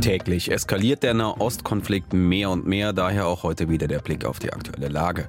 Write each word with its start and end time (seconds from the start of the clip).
Täglich 0.00 0.52
eskaliert 0.52 1.02
der 1.02 1.12
Nahostkonflikt 1.12 2.12
mehr 2.12 2.50
und 2.50 2.66
mehr, 2.66 2.92
daher 2.92 3.26
auch 3.26 3.42
heute 3.42 3.68
wieder 3.68 3.88
der 3.88 3.98
Blick 3.98 4.24
auf 4.24 4.38
die 4.38 4.52
aktuelle 4.52 4.88
Lage. 4.88 5.26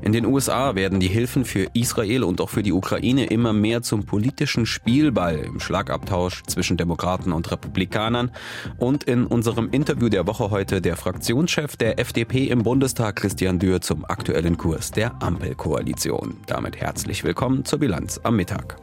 In 0.00 0.12
den 0.12 0.24
USA 0.24 0.74
werden 0.74 1.00
die 1.00 1.08
Hilfen 1.08 1.44
für 1.44 1.68
Israel 1.74 2.24
und 2.24 2.40
auch 2.40 2.48
für 2.48 2.62
die 2.62 2.72
Ukraine 2.72 3.26
immer 3.26 3.52
mehr 3.52 3.82
zum 3.82 4.06
politischen 4.06 4.64
Spielball 4.64 5.38
im 5.38 5.60
Schlagabtausch 5.60 6.44
zwischen 6.46 6.78
Demokraten 6.78 7.32
und 7.32 7.50
Republikanern. 7.50 8.30
Und 8.78 9.04
in 9.04 9.26
unserem 9.26 9.68
Interview 9.70 10.08
der 10.08 10.26
Woche 10.26 10.50
heute 10.50 10.80
der 10.80 10.96
Fraktionschef 10.96 11.76
der 11.76 11.98
FDP 11.98 12.46
im 12.46 12.62
Bundestag, 12.62 13.16
Christian 13.16 13.58
Dürr, 13.58 13.82
zum 13.82 14.06
aktuellen 14.06 14.56
Kurs 14.56 14.92
der 14.92 15.22
Ampelkoalition. 15.22 16.38
Damit 16.46 16.80
herzlich 16.80 17.22
willkommen 17.22 17.66
zur 17.66 17.80
Bilanz 17.80 18.18
am 18.22 18.36
Mittag. 18.36 18.78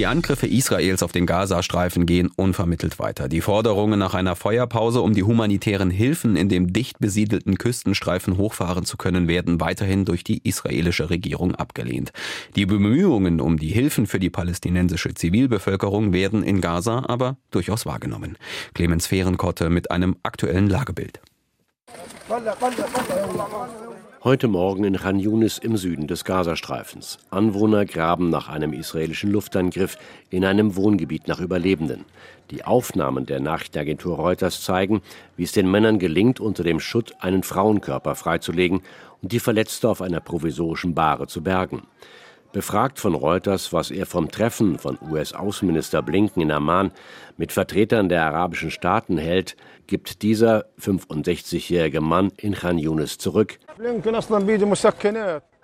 Die 0.00 0.06
Angriffe 0.06 0.46
Israels 0.46 1.02
auf 1.02 1.12
den 1.12 1.26
Gazastreifen 1.26 2.06
gehen 2.06 2.30
unvermittelt 2.34 2.98
weiter. 2.98 3.28
Die 3.28 3.42
Forderungen 3.42 3.98
nach 3.98 4.14
einer 4.14 4.34
Feuerpause, 4.34 5.02
um 5.02 5.12
die 5.12 5.24
humanitären 5.24 5.90
Hilfen 5.90 6.36
in 6.36 6.48
dem 6.48 6.72
dicht 6.72 7.00
besiedelten 7.00 7.58
Küstenstreifen 7.58 8.38
hochfahren 8.38 8.86
zu 8.86 8.96
können, 8.96 9.28
werden 9.28 9.60
weiterhin 9.60 10.06
durch 10.06 10.24
die 10.24 10.40
israelische 10.42 11.10
Regierung 11.10 11.54
abgelehnt. 11.54 12.14
Die 12.56 12.64
Bemühungen 12.64 13.42
um 13.42 13.58
die 13.58 13.68
Hilfen 13.68 14.06
für 14.06 14.18
die 14.18 14.30
palästinensische 14.30 15.12
Zivilbevölkerung 15.12 16.14
werden 16.14 16.44
in 16.44 16.62
Gaza 16.62 17.04
aber 17.06 17.36
durchaus 17.50 17.84
wahrgenommen. 17.84 18.38
Clemens 18.72 19.06
Fehrenkotte 19.06 19.68
mit 19.68 19.90
einem 19.90 20.16
aktuellen 20.22 20.70
Lagebild. 20.70 21.20
Heute 24.22 24.48
Morgen 24.48 24.84
in 24.84 24.98
Khan 24.98 25.18
Yunis 25.18 25.56
im 25.56 25.78
Süden 25.78 26.06
des 26.06 26.26
Gazastreifens. 26.26 27.16
Anwohner 27.30 27.86
graben 27.86 28.28
nach 28.28 28.50
einem 28.50 28.74
israelischen 28.74 29.32
Luftangriff 29.32 29.96
in 30.28 30.44
einem 30.44 30.76
Wohngebiet 30.76 31.26
nach 31.26 31.40
Überlebenden. 31.40 32.04
Die 32.50 32.62
Aufnahmen 32.62 33.24
der 33.24 33.40
Nachrichtenagentur 33.40 34.16
Reuters 34.16 34.62
zeigen, 34.62 35.00
wie 35.38 35.44
es 35.44 35.52
den 35.52 35.70
Männern 35.70 35.98
gelingt, 35.98 36.38
unter 36.38 36.62
dem 36.62 36.80
Schutt 36.80 37.14
einen 37.20 37.42
Frauenkörper 37.42 38.14
freizulegen 38.14 38.82
und 39.22 39.32
die 39.32 39.40
Verletzte 39.40 39.88
auf 39.88 40.02
einer 40.02 40.20
provisorischen 40.20 40.94
Bahre 40.94 41.26
zu 41.26 41.42
bergen. 41.42 41.84
Befragt 42.52 42.98
von 42.98 43.14
Reuters, 43.14 43.72
was 43.72 43.92
er 43.92 44.06
vom 44.06 44.28
Treffen 44.28 44.76
von 44.76 44.98
US-Außenminister 45.00 46.02
Blinken 46.02 46.42
in 46.42 46.50
Amman 46.50 46.90
mit 47.36 47.52
Vertretern 47.52 48.08
der 48.08 48.24
arabischen 48.24 48.72
Staaten 48.72 49.18
hält, 49.18 49.56
gibt 49.86 50.22
dieser 50.22 50.64
65-jährige 50.80 52.00
Mann 52.00 52.32
in 52.38 52.54
Khan 52.54 52.78
Yunis 52.78 53.18
zurück. 53.18 53.60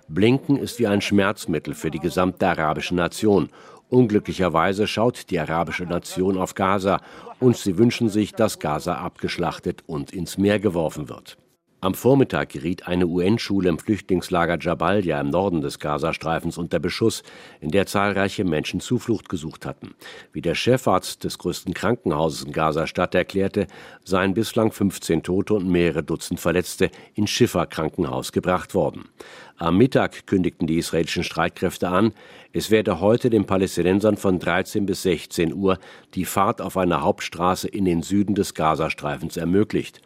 Blinken 0.08 0.56
ist 0.56 0.78
wie 0.78 0.86
ein 0.86 1.00
Schmerzmittel 1.00 1.74
für 1.74 1.90
die 1.90 1.98
gesamte 1.98 2.46
arabische 2.46 2.94
Nation. 2.94 3.48
Unglücklicherweise 3.88 4.86
schaut 4.86 5.30
die 5.30 5.40
arabische 5.40 5.86
Nation 5.86 6.38
auf 6.38 6.54
Gaza 6.54 7.00
und 7.40 7.56
sie 7.56 7.78
wünschen 7.78 8.08
sich, 8.08 8.32
dass 8.32 8.60
Gaza 8.60 8.94
abgeschlachtet 8.94 9.82
und 9.86 10.12
ins 10.12 10.38
Meer 10.38 10.60
geworfen 10.60 11.08
wird. 11.08 11.36
Am 11.86 11.94
Vormittag 11.94 12.48
geriet 12.48 12.88
eine 12.88 13.06
UN-Schule 13.06 13.68
im 13.68 13.78
Flüchtlingslager 13.78 14.58
Jabalia 14.60 15.20
im 15.20 15.30
Norden 15.30 15.60
des 15.60 15.78
Gazastreifens 15.78 16.58
unter 16.58 16.80
Beschuss, 16.80 17.22
in 17.60 17.70
der 17.70 17.86
zahlreiche 17.86 18.44
Menschen 18.44 18.80
Zuflucht 18.80 19.28
gesucht 19.28 19.64
hatten. 19.64 19.94
Wie 20.32 20.42
der 20.42 20.56
Chefarzt 20.56 21.22
des 21.22 21.38
größten 21.38 21.74
Krankenhauses 21.74 22.42
in 22.42 22.50
Gaza-Stadt 22.50 23.14
erklärte, 23.14 23.68
seien 24.02 24.34
bislang 24.34 24.72
15 24.72 25.22
Tote 25.22 25.54
und 25.54 25.68
mehrere 25.68 26.02
Dutzend 26.02 26.40
Verletzte 26.40 26.90
ins 27.14 27.30
Schiffer-Krankenhaus 27.30 28.32
gebracht 28.32 28.74
worden. 28.74 29.04
Am 29.58 29.78
Mittag 29.78 30.26
kündigten 30.26 30.66
die 30.66 30.76
israelischen 30.76 31.24
Streitkräfte 31.24 31.88
an, 31.88 32.12
es 32.52 32.70
werde 32.70 33.00
heute 33.00 33.28
den 33.28 33.44
Palästinensern 33.44 34.16
von 34.16 34.38
13 34.38 34.86
bis 34.86 35.02
16 35.02 35.52
Uhr 35.52 35.78
die 36.14 36.24
Fahrt 36.24 36.62
auf 36.62 36.78
einer 36.78 37.02
Hauptstraße 37.02 37.68
in 37.68 37.84
den 37.84 38.02
Süden 38.02 38.34
des 38.34 38.54
Gazastreifens 38.54 39.36
ermöglicht. 39.36 40.00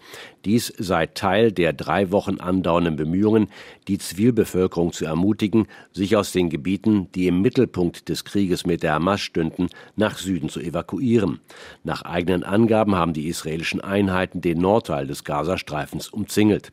Dies 0.44 0.72
sei 0.76 1.06
Teil 1.06 1.52
der 1.52 1.72
drei 1.72 2.10
Wochen 2.10 2.40
andauernden 2.40 2.96
Bemühungen, 2.96 3.48
die 3.86 3.98
Zivilbevölkerung 3.98 4.92
zu 4.92 5.04
ermutigen, 5.04 5.68
sich 5.92 6.16
aus 6.16 6.32
den 6.32 6.48
Gebieten, 6.48 7.08
die 7.14 7.28
im 7.28 7.40
Mittelpunkt 7.40 8.08
des 8.08 8.24
Krieges 8.24 8.66
mit 8.66 8.82
der 8.82 8.94
Hamas 8.94 9.20
stünden, 9.20 9.68
nach 9.96 10.18
Süden 10.18 10.48
zu 10.48 10.60
evakuieren. 10.60 11.40
Nach 11.84 12.02
eigenen 12.02 12.42
Angaben 12.42 12.96
haben 12.96 13.12
die 13.12 13.28
israelischen 13.28 13.80
Einheiten 13.80 14.40
den 14.40 14.58
Nordteil 14.58 15.06
des 15.06 15.22
Gazastreifens 15.22 16.08
umzingelt. 16.08 16.72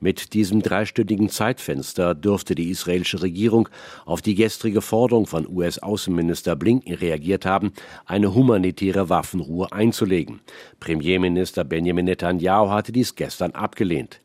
Mit 0.00 0.34
diesem 0.34 0.60
dreistündigen 0.60 1.30
Zeitfenster 1.30 2.13
dürfte 2.14 2.54
die 2.54 2.70
israelische 2.70 3.22
Regierung 3.22 3.68
auf 4.06 4.22
die 4.22 4.34
gestrige 4.34 4.80
Forderung 4.80 5.26
von 5.26 5.48
US-Außenminister 5.48 6.56
Blinken 6.56 6.94
reagiert 6.94 7.46
haben, 7.46 7.72
eine 8.06 8.34
humanitäre 8.34 9.08
Waffenruhe 9.08 9.72
einzulegen. 9.72 10.40
Premierminister 10.80 11.64
Benjamin 11.64 12.06
Netanyahu 12.06 12.70
hatte 12.70 12.92
dies 12.92 13.14
gestern 13.14 13.52
abgelehnt. 13.52 14.20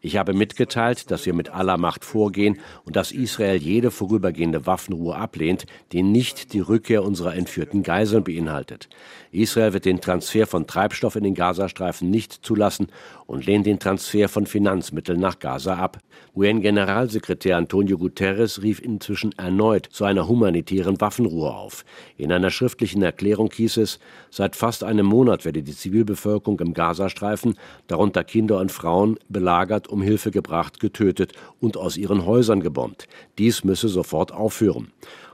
Ich 0.00 0.16
habe 0.16 0.34
mitgeteilt, 0.34 1.12
dass 1.12 1.26
wir 1.26 1.32
mit 1.32 1.50
aller 1.50 1.76
Macht 1.76 2.04
vorgehen 2.04 2.58
und 2.84 2.96
dass 2.96 3.12
Israel 3.12 3.54
jede 3.54 3.92
vorübergehende 3.92 4.66
Waffenruhe 4.66 5.14
ablehnt, 5.14 5.64
die 5.92 6.02
nicht 6.02 6.52
die 6.52 6.58
Rückkehr 6.58 7.04
unserer 7.04 7.36
entführten 7.36 7.84
Geiseln 7.84 8.24
beinhaltet. 8.24 8.88
Israel 9.30 9.74
wird 9.74 9.84
den 9.84 10.00
Transfer 10.00 10.48
von 10.48 10.66
Treibstoff 10.66 11.14
in 11.14 11.22
den 11.22 11.36
Gazastreifen 11.36 12.10
nicht 12.10 12.32
zulassen 12.32 12.88
und 13.26 13.46
lehnt 13.46 13.64
den 13.64 13.78
Transfer 13.78 14.28
von 14.28 14.46
Finanzmitteln 14.46 15.20
nach 15.20 15.38
Gaza 15.38 15.76
ab. 15.76 15.98
UN-Generalsekretär 16.34 17.56
Antonio 17.56 17.96
Guterres 17.96 18.60
rief 18.62 18.80
inzwischen 18.80 19.32
erneut 19.38 19.86
zu 19.86 20.04
einer 20.04 20.26
humanitären 20.26 21.00
Waffenruhe 21.00 21.50
auf. 21.50 21.84
In 22.16 22.32
einer 22.32 22.50
schriftlichen 22.50 23.02
Erklärung 23.02 23.50
hieß 23.54 23.76
es, 23.76 24.00
seit 24.30 24.56
fast 24.56 24.82
einem 24.82 25.06
Monat 25.06 25.44
werde 25.44 25.62
die 25.62 25.76
Zivilbevölkerung 25.76 26.58
im 26.60 26.74
Gazastreifen, 26.74 27.54
darunter 27.86 28.24
Kinder 28.32 28.60
und 28.60 28.72
Frauen, 28.72 29.18
belagert, 29.28 29.88
um 29.88 30.00
Hilfe 30.00 30.30
gebracht, 30.30 30.80
getötet 30.80 31.34
und 31.60 31.76
aus 31.76 31.98
ihren 31.98 32.24
Häusern 32.24 32.60
gebombt. 32.60 33.06
Dies 33.36 33.62
müsse 33.62 33.88
sofort 33.88 34.32
aufhören. 34.32 34.90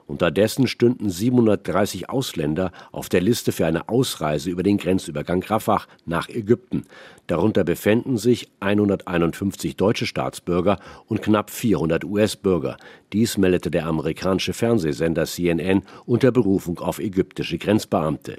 Unterdessen 0.09 0.67
stünden 0.67 1.09
730 1.09 2.11
Ausländer 2.11 2.73
auf 2.91 3.09
der 3.09 3.21
Liste 3.21 3.53
für 3.53 3.67
eine 3.67 3.89
Ausreise 3.89 4.51
über 4.51 4.65
den 4.65 4.79
Grenzübergang 4.79 5.45
Rafah 5.45 5.83
nach 6.07 6.29
Ägypten. 6.29 6.87
Darunter 7.29 7.63
befänden 7.63 8.17
sich 8.17 8.49
151 8.59 9.77
deutsche 9.77 10.07
Staatsbürger 10.07 10.81
und 11.07 11.23
knapp 11.23 11.51
400 11.51 12.05
US-Bürger. 12.05 12.79
Dies 13.13 13.39
meldete 13.39 13.71
der 13.71 13.87
amerikanische 13.87 14.55
Fernsehsender 14.55 15.25
CNN 15.25 15.83
unter 16.05 16.33
Berufung 16.33 16.81
auf 16.81 16.99
ägyptische 16.99 17.59
Grenzbeamte. 17.59 18.39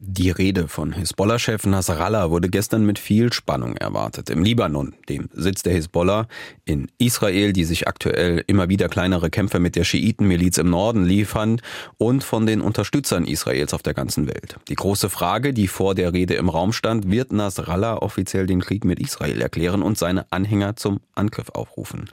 Die 0.00 0.30
Rede 0.30 0.68
von 0.68 0.92
Hisbollah-Chef 0.92 1.66
Nasrallah 1.66 2.30
wurde 2.30 2.48
gestern 2.48 2.86
mit 2.86 3.00
viel 3.00 3.32
Spannung 3.32 3.76
erwartet. 3.76 4.30
Im 4.30 4.44
Libanon, 4.44 4.94
dem 5.08 5.28
Sitz 5.32 5.64
der 5.64 5.72
Hisbollah, 5.72 6.28
in 6.64 6.86
Israel, 6.98 7.52
die 7.52 7.64
sich 7.64 7.88
aktuell 7.88 8.44
immer 8.46 8.68
wieder 8.68 8.88
kleinere 8.88 9.28
Kämpfe 9.28 9.58
mit 9.58 9.74
der 9.74 9.82
Schiitenmiliz 9.82 10.56
im 10.58 10.70
Norden 10.70 11.04
liefern 11.04 11.60
und 11.96 12.22
von 12.22 12.46
den 12.46 12.60
Unterstützern 12.60 13.24
Israels 13.24 13.74
auf 13.74 13.82
der 13.82 13.92
ganzen 13.92 14.28
Welt. 14.28 14.60
Die 14.68 14.76
große 14.76 15.10
Frage, 15.10 15.52
die 15.52 15.66
vor 15.66 15.96
der 15.96 16.12
Rede 16.12 16.34
im 16.34 16.48
Raum 16.48 16.72
stand, 16.72 17.10
wird 17.10 17.32
Nasrallah 17.32 17.96
offiziell 17.96 18.46
den 18.46 18.60
Krieg 18.60 18.84
mit 18.84 19.00
Israel 19.00 19.40
erklären 19.40 19.82
und 19.82 19.98
seine 19.98 20.30
Anhänger 20.30 20.76
zum 20.76 21.00
Angriff 21.16 21.48
aufrufen. 21.48 22.08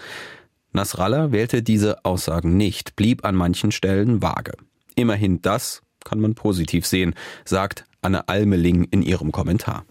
Nasrallah 0.74 1.32
wählte 1.32 1.62
diese 1.62 2.04
Aussagen 2.04 2.58
nicht, 2.58 2.96
blieb 2.96 3.24
an 3.26 3.36
manchen 3.36 3.72
Stellen 3.72 4.24
vage. 4.24 4.54
Immerhin 4.96 5.44
das 5.44 5.84
kann 6.06 6.22
man 6.22 6.34
positiv 6.34 6.86
sehen, 6.86 7.14
sagt 7.44 7.84
Anne 8.02 8.30
Almeling 8.30 8.86
in 8.86 9.02
ihrem 9.02 9.34
Kommentar. 9.34 9.84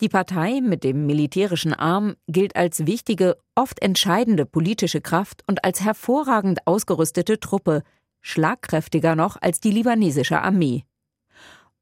Die 0.00 0.08
Partei 0.08 0.60
mit 0.60 0.82
dem 0.82 1.06
militärischen 1.06 1.74
Arm 1.74 2.16
gilt 2.26 2.56
als 2.56 2.86
wichtige, 2.86 3.36
oft 3.54 3.80
entscheidende 3.82 4.46
politische 4.46 5.00
Kraft 5.00 5.44
und 5.46 5.64
als 5.64 5.80
hervorragend 5.80 6.66
ausgerüstete 6.66 7.38
Truppe, 7.38 7.82
schlagkräftiger 8.20 9.14
noch 9.14 9.36
als 9.40 9.60
die 9.60 9.70
libanesische 9.70 10.40
Armee. 10.40 10.84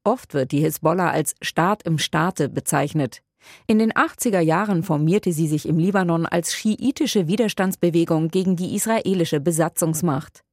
Oft 0.03 0.33
wird 0.33 0.51
die 0.51 0.59
Hisbollah 0.59 1.09
als 1.09 1.35
Staat 1.41 1.83
im 1.83 1.97
Staate 1.97 2.49
bezeichnet. 2.49 3.21
In 3.67 3.79
den 3.79 3.91
80er 3.91 4.39
Jahren 4.39 4.83
formierte 4.83 5.33
sie 5.33 5.47
sich 5.47 5.67
im 5.67 5.79
Libanon 5.79 6.25
als 6.25 6.53
schiitische 6.53 7.27
Widerstandsbewegung 7.27 8.27
gegen 8.27 8.55
die 8.55 8.75
israelische 8.75 9.39
Besatzungsmacht. 9.39 10.43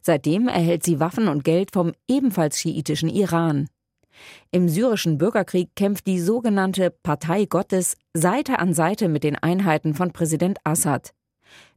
Seitdem 0.00 0.48
erhält 0.48 0.84
sie 0.84 1.00
Waffen 1.00 1.28
und 1.28 1.44
Geld 1.44 1.72
vom 1.72 1.92
ebenfalls 2.08 2.58
schiitischen 2.58 3.08
Iran. 3.08 3.68
Im 4.50 4.68
syrischen 4.68 5.18
Bürgerkrieg 5.18 5.74
kämpft 5.74 6.06
die 6.06 6.20
sogenannte 6.20 6.90
Partei 6.90 7.46
Gottes 7.46 7.96
Seite 8.14 8.58
an 8.58 8.74
Seite 8.74 9.08
mit 9.08 9.24
den 9.24 9.36
Einheiten 9.36 9.94
von 9.94 10.12
Präsident 10.12 10.58
Assad. 10.64 11.14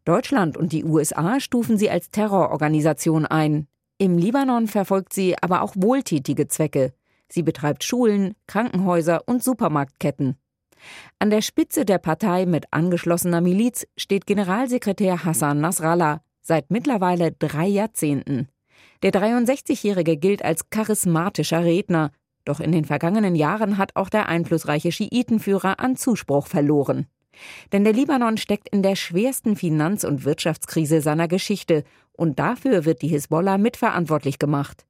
Deutschland 0.04 0.58
und 0.58 0.72
die 0.72 0.84
USA 0.84 1.40
stufen 1.40 1.78
sie 1.78 1.90
als 1.90 2.12
Terrororganisation 2.12 3.26
ein. 3.26 3.68
Im 3.98 4.18
Libanon 4.18 4.68
verfolgt 4.68 5.14
sie 5.14 5.36
aber 5.42 5.62
auch 5.62 5.74
wohltätige 5.76 6.48
Zwecke. 6.48 6.94
Sie 7.30 7.44
betreibt 7.44 7.84
Schulen, 7.84 8.36
Krankenhäuser 8.48 9.24
und 9.26 9.44
Supermarktketten. 9.44 10.38
An 11.18 11.30
der 11.30 11.42
Spitze 11.42 11.86
der 11.86 11.98
Partei 11.98 12.46
mit 12.46 12.66
angeschlossener 12.72 13.42
Miliz 13.42 13.88
steht 13.98 14.28
Generalsekretär 14.28 15.24
Hassan 15.24 15.60
Nasrallah 15.62 16.22
seit 16.46 16.70
mittlerweile 16.70 17.32
drei 17.32 17.66
Jahrzehnten. 17.66 18.48
Der 19.02 19.12
63-Jährige 19.12 20.16
gilt 20.18 20.46
als 20.46 20.70
charismatischer 20.70 21.64
Redner, 21.64 22.12
doch 22.46 22.60
in 22.60 22.72
den 22.72 22.86
vergangenen 22.86 23.36
Jahren 23.36 23.78
hat 23.78 23.96
auch 23.96 24.10
der 24.10 24.30
einflussreiche 24.30 24.92
Schiitenführer 24.92 25.80
an 25.80 25.96
Zuspruch 25.96 26.48
verloren. 26.48 27.08
Denn 27.72 27.84
der 27.84 27.94
Libanon 27.94 28.38
steckt 28.38 28.70
in 28.70 28.84
der 28.84 28.96
schwersten 28.96 29.56
Finanz- 29.56 30.04
und 30.04 30.24
Wirtschaftskrise 30.24 31.02
seiner 31.02 31.28
Geschichte 31.28 31.84
und 32.14 32.40
dafür 32.40 32.86
wird 32.86 33.02
die 33.02 33.08
Hisbollah 33.10 33.58
mitverantwortlich 33.58 34.40
gemacht. 34.40 34.86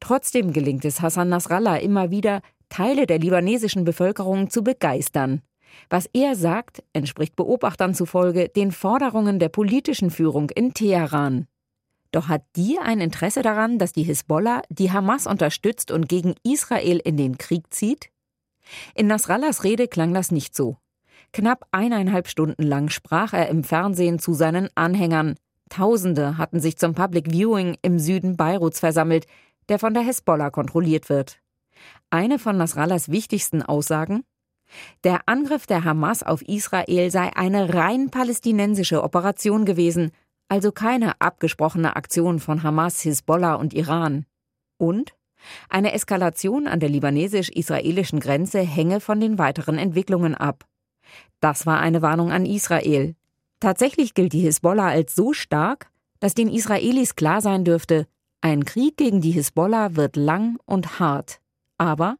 Trotzdem 0.00 0.52
gelingt 0.52 0.84
es 0.84 1.02
Hassan 1.02 1.28
Nasrallah 1.28 1.76
immer 1.78 2.10
wieder, 2.10 2.40
Teile 2.68 3.06
der 3.06 3.18
libanesischen 3.18 3.84
Bevölkerung 3.84 4.48
zu 4.48 4.62
begeistern. 4.62 5.42
Was 5.90 6.08
er 6.12 6.36
sagt, 6.36 6.82
entspricht 6.92 7.36
Beobachtern 7.36 7.94
zufolge 7.94 8.48
den 8.48 8.72
Forderungen 8.72 9.38
der 9.38 9.48
politischen 9.48 10.10
Führung 10.10 10.50
in 10.50 10.74
Teheran. 10.74 11.46
Doch 12.12 12.28
hat 12.28 12.42
die 12.56 12.78
ein 12.78 13.00
Interesse 13.00 13.42
daran, 13.42 13.78
dass 13.78 13.92
die 13.92 14.02
Hisbollah 14.02 14.62
die 14.68 14.92
Hamas 14.92 15.26
unterstützt 15.26 15.90
und 15.90 16.08
gegen 16.08 16.34
Israel 16.42 16.98
in 16.98 17.16
den 17.16 17.38
Krieg 17.38 17.72
zieht? 17.72 18.10
In 18.94 19.06
Nasrallahs 19.06 19.64
Rede 19.64 19.88
klang 19.88 20.12
das 20.14 20.30
nicht 20.30 20.54
so. 20.54 20.76
Knapp 21.32 21.66
eineinhalb 21.72 22.28
Stunden 22.28 22.62
lang 22.62 22.90
sprach 22.90 23.32
er 23.32 23.48
im 23.48 23.64
Fernsehen 23.64 24.18
zu 24.18 24.34
seinen 24.34 24.68
Anhängern. 24.74 25.36
Tausende 25.70 26.36
hatten 26.36 26.60
sich 26.60 26.76
zum 26.76 26.94
Public 26.94 27.32
Viewing 27.32 27.78
im 27.80 27.98
Süden 27.98 28.36
Beiruts 28.36 28.80
versammelt, 28.80 29.26
der 29.70 29.78
von 29.78 29.94
der 29.94 30.02
Hisbollah 30.02 30.50
kontrolliert 30.50 31.08
wird. 31.08 31.40
Eine 32.10 32.38
von 32.38 32.58
Nasrallahs 32.58 33.10
wichtigsten 33.10 33.62
Aussagen? 33.62 34.24
Der 35.04 35.28
Angriff 35.28 35.66
der 35.66 35.84
Hamas 35.84 36.22
auf 36.22 36.42
Israel 36.42 37.10
sei 37.10 37.34
eine 37.36 37.74
rein 37.74 38.10
palästinensische 38.10 39.02
Operation 39.02 39.64
gewesen, 39.64 40.12
also 40.48 40.72
keine 40.72 41.20
abgesprochene 41.20 41.96
Aktion 41.96 42.38
von 42.38 42.62
Hamas, 42.62 43.00
Hisbollah 43.00 43.54
und 43.54 43.74
Iran. 43.74 44.26
Und 44.78 45.14
eine 45.68 45.92
Eskalation 45.92 46.66
an 46.66 46.80
der 46.80 46.88
libanesisch-israelischen 46.88 48.20
Grenze 48.20 48.60
hänge 48.60 49.00
von 49.00 49.20
den 49.20 49.38
weiteren 49.38 49.78
Entwicklungen 49.78 50.34
ab. 50.34 50.66
Das 51.40 51.66
war 51.66 51.80
eine 51.80 52.02
Warnung 52.02 52.30
an 52.30 52.46
Israel. 52.46 53.16
Tatsächlich 53.60 54.14
gilt 54.14 54.32
die 54.32 54.40
Hisbollah 54.40 54.88
als 54.88 55.14
so 55.14 55.32
stark, 55.32 55.90
dass 56.20 56.34
den 56.34 56.48
Israelis 56.48 57.16
klar 57.16 57.40
sein 57.40 57.64
dürfte, 57.64 58.06
ein 58.40 58.64
Krieg 58.64 58.96
gegen 58.96 59.20
die 59.20 59.30
Hisbollah 59.30 59.96
wird 59.96 60.16
lang 60.16 60.58
und 60.66 60.98
hart. 60.98 61.40
Aber 61.78 62.16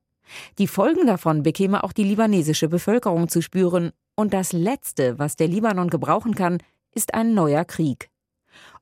die 0.58 0.66
Folgen 0.66 1.06
davon 1.06 1.42
bekäme 1.42 1.84
auch 1.84 1.92
die 1.92 2.04
libanesische 2.04 2.68
Bevölkerung 2.68 3.28
zu 3.28 3.42
spüren, 3.42 3.92
und 4.14 4.34
das 4.34 4.52
Letzte, 4.52 5.18
was 5.18 5.36
der 5.36 5.48
Libanon 5.48 5.88
gebrauchen 5.88 6.34
kann, 6.34 6.58
ist 6.94 7.14
ein 7.14 7.34
neuer 7.34 7.64
Krieg. 7.64 8.10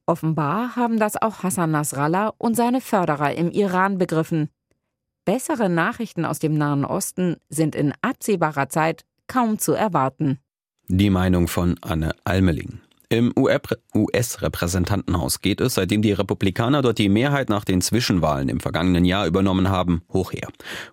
Offenbar 0.07 0.75
haben 0.75 0.99
das 0.99 1.21
auch 1.21 1.45
Hassan 1.45 1.71
Nasrallah 1.71 2.33
und 2.37 2.57
seine 2.57 2.81
Förderer 2.81 3.35
im 3.35 3.51
Iran 3.51 3.97
begriffen. 3.97 4.49
Bessere 5.25 5.69
Nachrichten 5.69 6.25
aus 6.25 6.41
dem 6.41 6.55
Nahen 6.55 6.85
Osten 6.85 7.37
sind 7.49 7.77
in 7.77 7.93
absehbarer 8.03 8.69
Zeit 8.69 9.05
kaum 9.29 9.59
zu 9.59 9.73
erwarten. 9.73 10.41
Die 10.89 11.11
Meinung 11.11 11.47
von 11.47 11.77
Anne 11.83 12.17
Almeling. 12.25 12.81
Im 13.13 13.33
US-Repräsentantenhaus 13.37 15.41
geht 15.41 15.61
es, 15.61 15.75
seitdem 15.75 16.01
die 16.01 16.13
Republikaner 16.13 16.81
dort 16.81 16.99
die 16.99 17.09
Mehrheit 17.09 17.49
nach 17.49 17.65
den 17.65 17.81
Zwischenwahlen 17.81 18.49
im 18.49 18.61
vergangenen 18.61 19.05
Jahr 19.05 19.27
übernommen 19.27 19.69
haben, 19.69 20.03
hoch 20.13 20.33
her. 20.33 20.47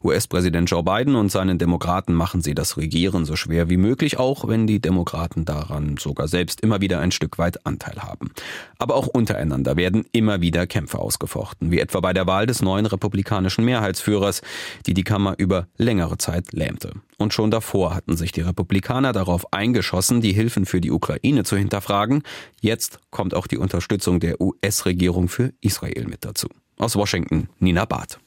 US-Präsident 0.04 0.68
Joe 0.68 0.81
Biden 0.81 1.16
und 1.16 1.30
seinen 1.30 1.60
Demokraten 1.60 2.16
machen 2.16 2.42
sie 2.42 2.56
das 2.56 2.75
Regieren 2.75 3.25
so 3.25 3.36
schwer 3.36 3.69
wie 3.69 3.78
möglich, 3.78 4.18
auch 4.18 4.48
wenn 4.48 4.66
die 4.66 4.80
Demokraten 4.80 5.46
daran 5.46 5.98
sogar 5.98 6.28
selbst 6.28 6.62
immer 6.62 6.81
wieder 6.81 7.02
ein 7.02 7.12
Stück 7.12 7.38
weit 7.38 7.68
Anteil 7.68 8.02
haben. 8.02 8.31
Aber 8.80 8.96
auch 8.96 9.06
untereinander 9.06 9.75
werden 9.75 10.04
immer 10.12 10.42
wieder 10.42 10.66
Kämpfe 10.66 10.98
ausgefochten, 10.98 11.70
wie 11.70 11.80
etwa 11.80 12.00
bei 12.00 12.13
der 12.13 12.25
Wahl 12.25 12.48
des 12.48 12.63
neuen 12.63 12.88
republikanischen 12.88 13.63
Mehrheitsführers, 13.63 14.42
die 14.88 14.96
die 14.96 15.04
Kammer 15.04 15.36
über 15.38 15.68
längere 15.78 16.18
Zeit 16.18 16.52
lähmte. 16.52 16.94
Und 17.20 17.34
schon 17.34 17.50
davor 17.50 17.96
hatten 17.96 18.16
sich 18.16 18.31
die 18.31 18.42
Republikaner 18.42 19.12
darauf 19.12 19.52
eingeschossen, 19.52 20.22
die 20.22 20.34
Hilfen 20.34 20.66
für 20.66 20.81
die 20.81 20.92
Ukraine 20.92 21.44
zu 21.44 21.58
hinterfragen 21.58 22.06
sagen, 22.07 22.24
jetzt 22.62 23.00
kommt 23.12 23.33
auch 23.33 23.48
die 23.48 23.57
Unterstützung 23.57 24.19
der 24.19 24.39
US-Regierung 24.39 25.27
für 25.27 25.54
Israel 25.62 26.06
mit 26.07 26.24
dazu. 26.24 26.48
Aus 26.77 26.95
Washington, 26.95 27.50
Nina 27.59 27.86
Barth. 27.86 28.19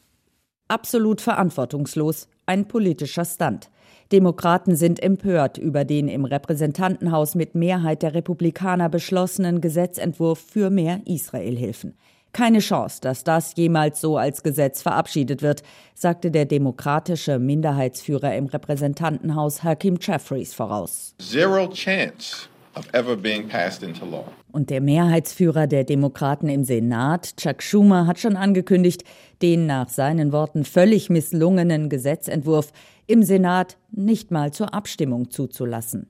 Absolut 0.68 1.20
verantwortungslos, 1.20 2.28
ein 2.46 2.68
politischer 2.68 3.24
Stunt. 3.24 3.70
Demokraten 4.12 4.76
sind 4.76 5.02
empört 5.02 5.56
über 5.56 5.84
den 5.84 6.08
im 6.08 6.24
Repräsentantenhaus 6.24 7.34
mit 7.34 7.54
Mehrheit 7.54 8.02
der 8.02 8.14
Republikaner 8.14 8.88
beschlossenen 8.88 9.60
Gesetzentwurf 9.60 10.40
für 10.40 10.70
mehr 10.70 11.00
Israelhilfen. 11.06 11.94
Keine 12.32 12.60
Chance, 12.60 13.00
dass 13.00 13.24
das 13.24 13.54
jemals 13.56 14.00
so 14.00 14.16
als 14.16 14.44
Gesetz 14.44 14.82
verabschiedet 14.82 15.42
wird, 15.42 15.62
sagte 15.94 16.30
der 16.30 16.44
demokratische 16.44 17.40
Minderheitsführer 17.40 18.36
im 18.36 18.46
Repräsentantenhaus 18.46 19.64
Hakim 19.64 19.98
Jeffries 20.00 20.54
voraus. 20.54 21.14
Zero 21.18 21.68
chance 21.68 22.48
und 24.52 24.70
der 24.70 24.80
Mehrheitsführer 24.80 25.66
der 25.66 25.84
Demokraten 25.84 26.48
im 26.48 26.64
Senat, 26.64 27.36
Chuck 27.36 27.62
Schumer, 27.62 28.06
hat 28.06 28.18
schon 28.18 28.36
angekündigt, 28.36 29.04
den 29.42 29.66
nach 29.66 29.88
seinen 29.88 30.32
Worten 30.32 30.64
völlig 30.64 31.10
misslungenen 31.10 31.88
Gesetzentwurf 31.88 32.72
im 33.06 33.24
Senat 33.24 33.76
nicht 33.90 34.30
mal 34.30 34.52
zur 34.52 34.72
Abstimmung 34.72 35.30
zuzulassen. 35.30 36.06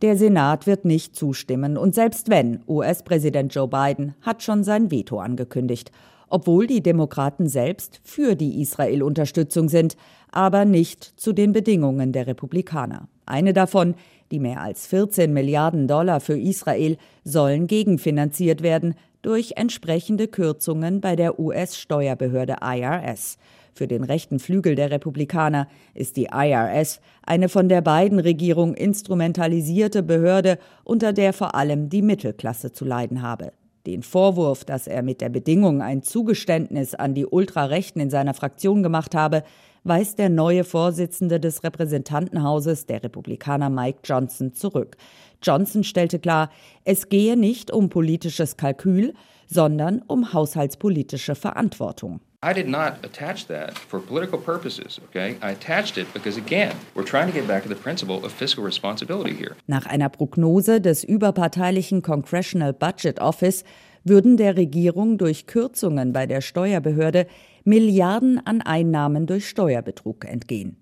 Der 0.00 0.16
Senat 0.16 0.66
wird 0.66 0.86
nicht 0.86 1.14
zustimmen. 1.14 1.76
Und 1.76 1.94
selbst 1.94 2.30
wenn, 2.30 2.62
US-Präsident 2.66 3.54
Joe 3.54 3.68
Biden 3.68 4.14
hat 4.22 4.42
schon 4.42 4.64
sein 4.64 4.90
Veto 4.90 5.18
angekündigt 5.18 5.90
obwohl 6.28 6.66
die 6.66 6.82
Demokraten 6.82 7.48
selbst 7.48 8.00
für 8.02 8.34
die 8.34 8.60
Israel-Unterstützung 8.60 9.68
sind, 9.68 9.96
aber 10.30 10.64
nicht 10.64 11.02
zu 11.16 11.32
den 11.32 11.52
Bedingungen 11.52 12.12
der 12.12 12.26
Republikaner. 12.26 13.08
Eine 13.26 13.52
davon, 13.52 13.94
die 14.30 14.40
mehr 14.40 14.60
als 14.60 14.86
14 14.86 15.32
Milliarden 15.32 15.88
Dollar 15.88 16.20
für 16.20 16.38
Israel, 16.38 16.96
sollen 17.24 17.66
gegenfinanziert 17.66 18.62
werden 18.62 18.94
durch 19.22 19.54
entsprechende 19.56 20.28
Kürzungen 20.28 21.00
bei 21.00 21.16
der 21.16 21.38
US-Steuerbehörde 21.38 22.56
IRS. 22.62 23.38
Für 23.72 23.86
den 23.86 24.04
rechten 24.04 24.38
Flügel 24.38 24.74
der 24.74 24.90
Republikaner 24.90 25.68
ist 25.92 26.16
die 26.16 26.28
IRS 26.32 27.00
eine 27.22 27.48
von 27.48 27.68
der 27.68 27.82
beiden 27.82 28.18
Regierung 28.18 28.74
instrumentalisierte 28.74 30.02
Behörde, 30.02 30.58
unter 30.84 31.12
der 31.12 31.32
vor 31.32 31.54
allem 31.54 31.88
die 31.88 32.02
Mittelklasse 32.02 32.72
zu 32.72 32.84
leiden 32.84 33.20
habe. 33.20 33.52
Den 33.86 34.02
Vorwurf, 34.02 34.64
dass 34.64 34.88
er 34.88 35.02
mit 35.02 35.20
der 35.20 35.28
Bedingung 35.28 35.80
ein 35.80 36.02
Zugeständnis 36.02 36.94
an 36.94 37.14
die 37.14 37.24
Ultrarechten 37.24 38.00
in 38.00 38.10
seiner 38.10 38.34
Fraktion 38.34 38.82
gemacht 38.82 39.14
habe, 39.14 39.44
weist 39.84 40.18
der 40.18 40.28
neue 40.28 40.64
Vorsitzende 40.64 41.38
des 41.38 41.62
Repräsentantenhauses, 41.62 42.86
der 42.86 43.04
Republikaner 43.04 43.70
Mike 43.70 44.00
Johnson, 44.02 44.52
zurück. 44.52 44.96
Johnson 45.40 45.84
stellte 45.84 46.18
klar, 46.18 46.50
es 46.84 47.08
gehe 47.08 47.36
nicht 47.36 47.70
um 47.70 47.88
politisches 47.88 48.56
Kalkül, 48.56 49.14
sondern 49.46 50.02
um 50.08 50.32
haushaltspolitische 50.32 51.36
Verantwortung. 51.36 52.20
I 52.42 52.52
did 52.52 52.68
not 52.68 53.04
attach 53.04 53.46
that 53.46 53.78
for 53.78 53.98
political 53.98 54.38
purposes, 54.38 55.00
okay? 55.08 55.36
I 55.42 55.52
attached 55.52 55.96
it 55.96 56.06
because 56.12 56.36
again, 56.36 56.74
we're 56.94 57.04
trying 57.04 57.26
to 57.28 57.32
get 57.32 57.48
back 57.48 57.62
to 57.62 57.68
the 57.68 57.74
principle 57.74 58.24
of 58.24 58.32
fiscal 58.32 58.62
responsibility 58.62 59.34
here. 59.34 59.56
Nach 59.66 59.86
einer 59.86 60.08
Prognose 60.08 60.80
des 60.80 61.02
überparteilichen 61.02 62.02
Congressional 62.02 62.72
Budget 62.72 63.20
Office 63.20 63.64
würden 64.04 64.36
der 64.36 64.56
Regierung 64.56 65.18
durch 65.18 65.46
Kürzungen 65.46 66.12
bei 66.12 66.26
der 66.26 66.40
Steuerbehörde 66.40 67.26
Milliarden 67.64 68.40
an 68.46 68.62
Einnahmen 68.62 69.26
durch 69.26 69.48
Steuerbetrug 69.48 70.24
entgehen. 70.24 70.76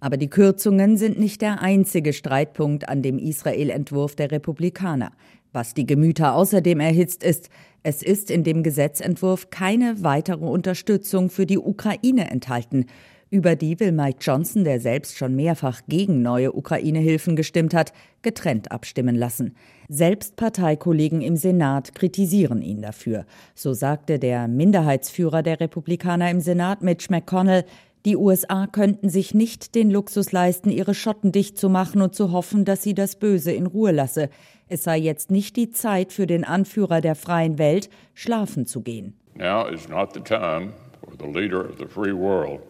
Aber 0.00 0.16
die 0.16 0.30
Kürzungen 0.30 0.96
sind 0.96 1.18
nicht 1.18 1.42
der 1.42 1.60
einzige 1.60 2.12
Streitpunkt 2.12 2.88
an 2.88 3.02
dem 3.02 3.18
Israel-Entwurf 3.18 4.14
der 4.14 4.30
Republikaner. 4.30 5.10
Was 5.52 5.74
die 5.74 5.86
Gemüter 5.86 6.34
außerdem 6.34 6.78
erhitzt 6.78 7.24
ist, 7.24 7.48
es 7.82 8.02
ist 8.02 8.30
in 8.30 8.44
dem 8.44 8.62
Gesetzentwurf 8.62 9.50
keine 9.50 10.02
weitere 10.02 10.44
Unterstützung 10.44 11.30
für 11.30 11.46
die 11.46 11.58
Ukraine 11.58 12.30
enthalten. 12.30 12.86
Über 13.30 13.56
die 13.56 13.78
will 13.78 13.92
Mike 13.92 14.18
Johnson, 14.22 14.64
der 14.64 14.80
selbst 14.80 15.18
schon 15.18 15.36
mehrfach 15.36 15.82
gegen 15.86 16.22
neue 16.22 16.54
Ukraine-Hilfen 16.54 17.36
gestimmt 17.36 17.74
hat, 17.74 17.92
getrennt 18.22 18.72
abstimmen 18.72 19.14
lassen. 19.14 19.54
Selbst 19.90 20.36
Parteikollegen 20.36 21.20
im 21.20 21.36
Senat 21.36 21.94
kritisieren 21.94 22.62
ihn 22.62 22.80
dafür. 22.80 23.26
So 23.54 23.74
sagte 23.74 24.18
der 24.18 24.48
Minderheitsführer 24.48 25.42
der 25.42 25.60
Republikaner 25.60 26.30
im 26.30 26.40
Senat, 26.40 26.82
Mitch 26.82 27.08
McConnell, 27.10 27.64
die 28.04 28.16
USA 28.16 28.66
könnten 28.66 29.08
sich 29.08 29.34
nicht 29.34 29.74
den 29.74 29.90
Luxus 29.90 30.32
leisten, 30.32 30.70
ihre 30.70 30.94
Schotten 30.94 31.32
dicht 31.32 31.58
zu 31.58 31.68
machen 31.68 32.00
und 32.02 32.14
zu 32.14 32.32
hoffen, 32.32 32.64
dass 32.64 32.82
sie 32.82 32.94
das 32.94 33.16
Böse 33.16 33.52
in 33.52 33.66
Ruhe 33.66 33.92
lasse. 33.92 34.30
Es 34.68 34.84
sei 34.84 34.98
jetzt 34.98 35.30
nicht 35.30 35.56
die 35.56 35.70
Zeit 35.70 36.12
für 36.12 36.26
den 36.26 36.44
Anführer 36.44 37.00
der 37.00 37.14
freien 37.14 37.58
Welt, 37.58 37.90
schlafen 38.14 38.66
zu 38.66 38.82
gehen. 38.82 39.14
Now 39.34 39.66
is 39.68 39.88
not 39.88 40.14
the 40.14 40.20
time 40.20 40.72
for 41.00 41.14
the 41.18 41.26
leader 41.26 41.68
of 41.68 41.76
the 41.78 41.86
free 41.86 42.12
world 42.12 42.60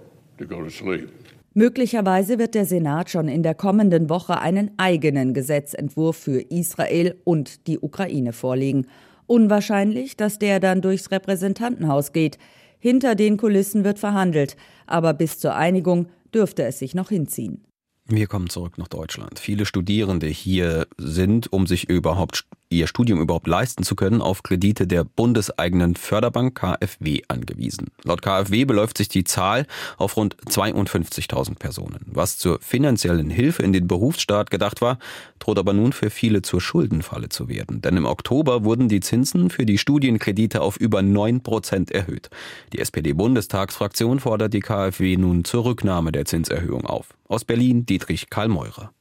Möglicherweise 1.54 2.38
wird 2.38 2.54
der 2.54 2.64
Senat 2.64 3.11
schon 3.11 3.28
in 3.28 3.42
der 3.42 3.54
kommenden 3.54 4.08
Woche 4.08 4.40
einen 4.40 4.70
eigenen 4.76 5.35
Gesetzentwurf 5.35 6.16
für 6.16 6.40
Israel 6.40 7.16
und 7.25 7.66
die 7.66 7.78
Ukraine 7.78 8.32
vorlegen. 8.32 8.87
Unwahrscheinlich, 9.26 10.16
dass 10.16 10.38
der 10.38 10.61
dann 10.61 10.80
durchs 10.80 11.11
Repräsentantenhaus 11.11 12.12
geht. 12.12 12.38
Hinter 12.78 13.14
den 13.14 13.37
Kulissen 13.37 13.85
wird 13.85 13.99
verhandelt, 13.99 14.56
aber 14.87 15.14
bis 15.14 15.38
zur 15.38 15.54
Einigung 15.54 16.08
dürfte 16.35 16.64
es 16.64 16.78
sich 16.78 16.94
noch 16.94 17.08
hinziehen. 17.08 17.64
Wir 18.06 18.26
kommen 18.26 18.49
zurück 18.49 18.78
nach 18.78 18.88
Deutschland. 18.88 19.38
Viele 19.38 19.66
Studierende 19.66 20.28
hier 20.28 20.87
sind, 20.97 21.52
um 21.52 21.66
sich 21.66 21.88
überhaupt 21.90 22.47
ihr 22.70 22.87
Studium 22.87 23.20
überhaupt 23.20 23.46
leisten 23.46 23.82
zu 23.82 23.96
können, 23.96 24.20
auf 24.20 24.42
Kredite 24.42 24.87
der 24.87 25.04
bundeseigenen 25.04 25.96
Förderbank 25.96 26.58
KfW 26.58 27.22
angewiesen. 27.28 27.88
Laut 28.04 28.22
KfW 28.22 28.64
beläuft 28.64 28.98
sich 28.98 29.08
die 29.08 29.25
Zahl 29.25 29.66
auf 29.96 30.16
rund 30.16 30.37
52.000 30.46 31.56
Personen. 31.58 32.00
Was 32.06 32.38
zur 32.38 32.60
finanziellen 32.60 33.30
Hilfe 33.30 33.62
in 33.62 33.72
den 33.72 33.88
Berufsstaat 33.88 34.50
gedacht 34.50 34.80
war, 34.80 34.98
droht 35.38 35.58
aber 35.58 35.72
nun 35.72 35.92
für 35.92 36.10
viele 36.10 36.42
zur 36.42 36.60
Schuldenfalle 36.60 37.28
zu 37.28 37.48
werden. 37.48 37.80
Denn 37.80 37.96
im 37.96 38.06
Oktober 38.06 38.64
wurden 38.64 38.88
die 38.88 39.00
Zinsen 39.00 39.50
für 39.50 39.66
die 39.66 39.78
Studienkredite 39.78 40.60
auf 40.60 40.76
über 40.76 41.02
9 41.02 41.42
Prozent 41.42 41.90
erhöht. 41.90 42.30
Die 42.72 42.80
SPD-Bundestagsfraktion 42.80 44.20
fordert 44.20 44.52
die 44.52 44.60
KfW 44.60 45.16
nun 45.16 45.44
zur 45.44 45.64
Rücknahme 45.64 46.12
der 46.12 46.25
Zinserhöhung 46.25 46.84
auf. 46.87 47.14
Aus 47.28 47.44
Berlin 47.44 47.87
Dietrich 47.87 48.30
Karl 48.30 48.48
Meurer. 48.48 48.92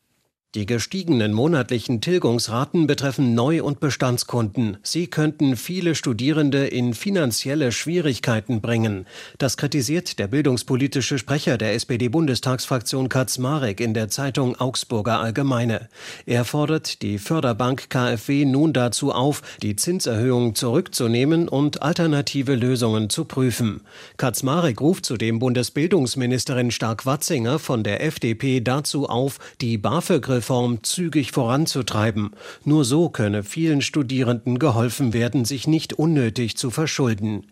Die 0.58 0.66
gestiegenen 0.66 1.34
monatlichen 1.34 2.02
Tilgungsraten 2.02 2.88
betreffen 2.88 3.36
Neu- 3.36 3.62
und 3.62 3.80
Bestandskunden. 3.80 4.78
Sie 4.82 5.06
könnten 5.06 5.56
viele 5.56 5.94
Studierende 5.94 6.66
in 6.66 6.96
finanzielle 6.96 7.72
Schwierigkeiten 7.72 8.60
bringen. 8.60 9.06
Das 9.38 9.58
kritisiert 9.58 10.18
der 10.18 10.26
bildungspolitische 10.26 11.20
Sprecher 11.20 11.60
der 11.60 11.76
SPD-Bundestagsfraktion 11.76 13.08
Kaczmarek 13.08 13.80
in 13.80 13.94
der 13.94 14.10
Zeitung 14.10 14.60
Augsburger 14.60 15.20
Allgemeine. 15.20 15.90
Er 16.26 16.44
fordert 16.44 17.04
die 17.04 17.20
Förderbank 17.20 17.92
KfW 17.92 18.46
nun 18.46 18.74
dazu 18.74 19.12
auf, 19.12 19.44
die 19.62 19.76
Zinserhöhung 19.76 20.56
zurückzunehmen 20.56 21.50
und 21.50 21.84
alternative 21.84 22.56
Lösungen 22.56 23.12
zu 23.12 23.26
prüfen. 23.26 23.82
Kaczmarek 24.18 24.82
ruft 24.82 25.06
zudem 25.06 25.38
Bundesbildungsministerin 25.38 26.72
Stark-Watzinger 26.72 27.60
von 27.60 27.84
der 27.84 28.04
FDP 28.04 28.60
dazu 28.62 29.08
auf, 29.08 29.38
die 29.62 29.78
BAföG 29.78 30.47
Reform 30.48 30.82
zügig 30.82 31.34
voranzutreiben. 31.34 32.32
Nur 32.64 32.86
so 32.86 33.10
könne 33.10 33.44
vielen 33.44 33.82
Studierenden 33.82 34.60
geholfen 34.60 35.12
werden, 35.12 35.44
sich 35.44 35.68
nicht 35.68 35.92
unnötig 35.92 36.56
zu 36.56 36.72
verschulden. 36.72 37.48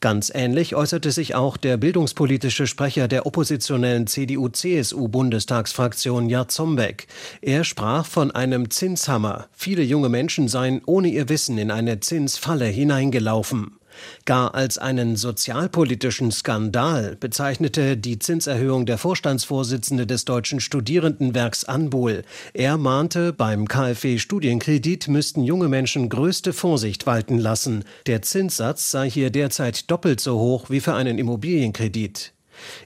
Ganz 0.00 0.32
ähnlich 0.34 0.74
äußerte 0.74 1.10
sich 1.10 1.34
auch 1.34 1.58
der 1.58 1.76
bildungspolitische 1.76 2.66
Sprecher 2.66 3.06
der 3.06 3.26
oppositionellen 3.26 4.06
CDU-CSU-Bundestagsfraktion 4.06 6.30
Jarzombeck. 6.30 7.06
Er 7.42 7.64
sprach 7.64 8.06
von 8.06 8.30
einem 8.30 8.70
Zinshammer. 8.70 9.48
Viele 9.52 9.82
junge 9.82 10.08
Menschen 10.08 10.48
seien 10.48 10.80
ohne 10.86 11.08
ihr 11.08 11.28
Wissen 11.28 11.58
in 11.58 11.70
eine 11.70 12.00
Zinsfalle 12.00 12.64
hineingelaufen. 12.64 13.77
Gar 14.24 14.54
als 14.54 14.78
einen 14.78 15.16
sozialpolitischen 15.16 16.30
Skandal 16.30 17.16
bezeichnete 17.16 17.96
die 17.96 18.18
Zinserhöhung 18.18 18.86
der 18.86 18.98
Vorstandsvorsitzende 18.98 20.06
des 20.06 20.24
Deutschen 20.24 20.60
Studierendenwerks 20.60 21.64
Anbol. 21.64 22.22
Er 22.54 22.76
mahnte, 22.76 23.32
beim 23.32 23.68
KfW-Studienkredit 23.68 25.08
müssten 25.08 25.42
junge 25.42 25.68
Menschen 25.68 26.08
größte 26.08 26.52
Vorsicht 26.52 27.06
walten 27.06 27.38
lassen. 27.38 27.84
Der 28.06 28.22
Zinssatz 28.22 28.90
sei 28.90 29.10
hier 29.10 29.30
derzeit 29.30 29.90
doppelt 29.90 30.20
so 30.20 30.38
hoch 30.38 30.70
wie 30.70 30.80
für 30.80 30.94
einen 30.94 31.18
Immobilienkredit. 31.18 32.32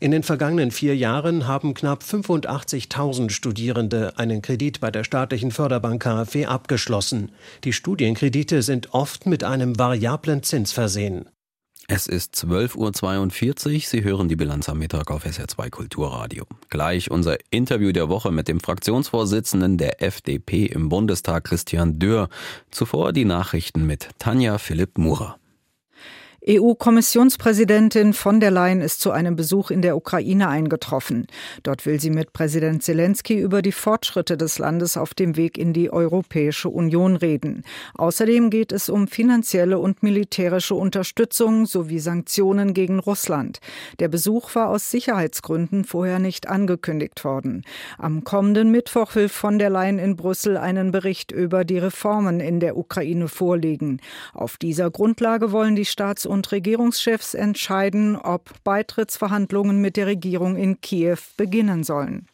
In 0.00 0.11
den 0.11 0.23
vergangenen 0.23 0.71
vier 0.71 0.97
Jahren 0.97 1.47
haben 1.47 1.75
knapp 1.75 2.02
85.000 2.02 3.31
Studierende 3.31 4.12
einen 4.17 4.43
Kredit 4.43 4.81
bei 4.81 4.91
der 4.91 5.05
staatlichen 5.05 5.50
Förderbank 5.50 6.02
KfW 6.02 6.47
abgeschlossen. 6.47 7.33
Die 7.64 7.73
Studienkredite 7.73 8.62
sind 8.62 8.95
oft 8.95 9.26
mit 9.26 9.45
einem 9.45 9.79
variablen 9.79 10.43
Zins 10.43 10.73
versehen. 10.73 11.26
Es 11.88 12.07
ist 12.07 12.37
12.42 12.37 13.75
Uhr. 13.75 13.81
Sie 13.81 14.05
hören 14.05 14.29
die 14.29 14.37
Bilanz 14.37 14.69
am 14.69 14.79
Mittag 14.79 15.11
auf 15.11 15.26
SR2 15.26 15.69
Kulturradio. 15.69 16.47
Gleich 16.71 17.11
unser 17.11 17.37
Interview 17.50 17.93
der 17.93 18.09
Woche 18.09 18.31
mit 18.31 18.49
dem 18.49 18.61
Fraktionsvorsitzenden 18.61 19.79
der 19.79 20.00
FDP 20.00 20.67
im 20.67 20.88
Bundestag, 20.88 21.45
Christian 21.45 21.99
Dürr. 21.99 22.29
Zuvor 22.71 23.12
die 23.12 23.25
Nachrichten 23.25 23.85
mit 23.85 24.09
Tanja 24.19 24.59
Philipp 24.59 24.97
Murer. 24.97 25.37
EU-Kommissionspräsidentin 26.45 28.15
von 28.15 28.41
der 28.41 28.51
Leyen 28.51 28.81
ist 28.81 29.01
zu 29.01 29.13
einem 29.13 29.37
Besuch 29.37 29.71
in 29.71 29.81
der 29.81 29.97
Ukraine 29.97 30.49
eingetroffen. 30.49 31.29
Dort 31.63 31.87
will 31.87 32.01
sie 32.01 32.11
mit 32.11 32.33
Präsident 32.33 32.83
Zelensky 32.83 33.39
über 33.39 33.63
die 33.63 33.71
Fortschritte 33.71 34.37
des 34.37 34.59
Landes 34.59 34.97
auf 34.97 35.15
dem 35.15 35.37
Weg 35.37 35.57
in 35.57 35.73
die 35.73 35.93
Europäische 35.93 36.69
Union 36.69 37.15
reden. 37.15 37.63
Außerdem 37.95 38.51
geht 38.51 38.73
es 38.73 38.89
um 38.89 39.07
finanzielle 39.07 39.79
und 39.79 40.03
militärische 40.03 40.75
Unterstützung 40.75 41.65
sowie 41.65 42.01
Sanktionen 42.01 42.75
gegen 42.75 42.99
Russland. 42.99 43.61
Der 44.01 44.09
Besuch 44.09 44.53
war 44.57 44.69
aus 44.69 44.91
Sicherheitsgründen 44.91 45.85
vorher 45.85 46.19
nicht 46.19 46.49
angekündigt 46.49 47.25
worden. 47.25 47.63
Am 47.99 48.25
kommenden 48.25 48.73
Mittwoch 48.73 49.15
will 49.15 49.29
von 49.29 49.61
der 49.61 49.71
Leyen 49.71 50.01
in 50.01 50.17
Brüssel 50.17 50.57
einen 50.57 50.91
Bericht 50.91 51.31
über 51.31 51.65
die 51.65 51.79
Reformen 51.79 52.41
in 52.41 52.59
der 52.59 52.77
Ukraine 52.77 53.29
vorlegen. 53.29 54.01
Auf 54.35 54.57
dieser 54.57 54.91
Grundlage 54.91 55.53
wollen 55.53 55.77
die 55.77 55.85
Staats- 55.85 56.32
und 56.33 56.51
Regierungschefs 56.51 57.35
entscheiden, 57.35 58.17
ob 58.17 58.51
Beitrittsverhandlungen 58.65 59.83
mit 59.83 59.99
der 59.99 60.07
Regierung 60.07 60.57
in 60.57 60.81
Kiew 60.81 61.19
beginnen 61.37 61.85
sollen. 61.85 62.27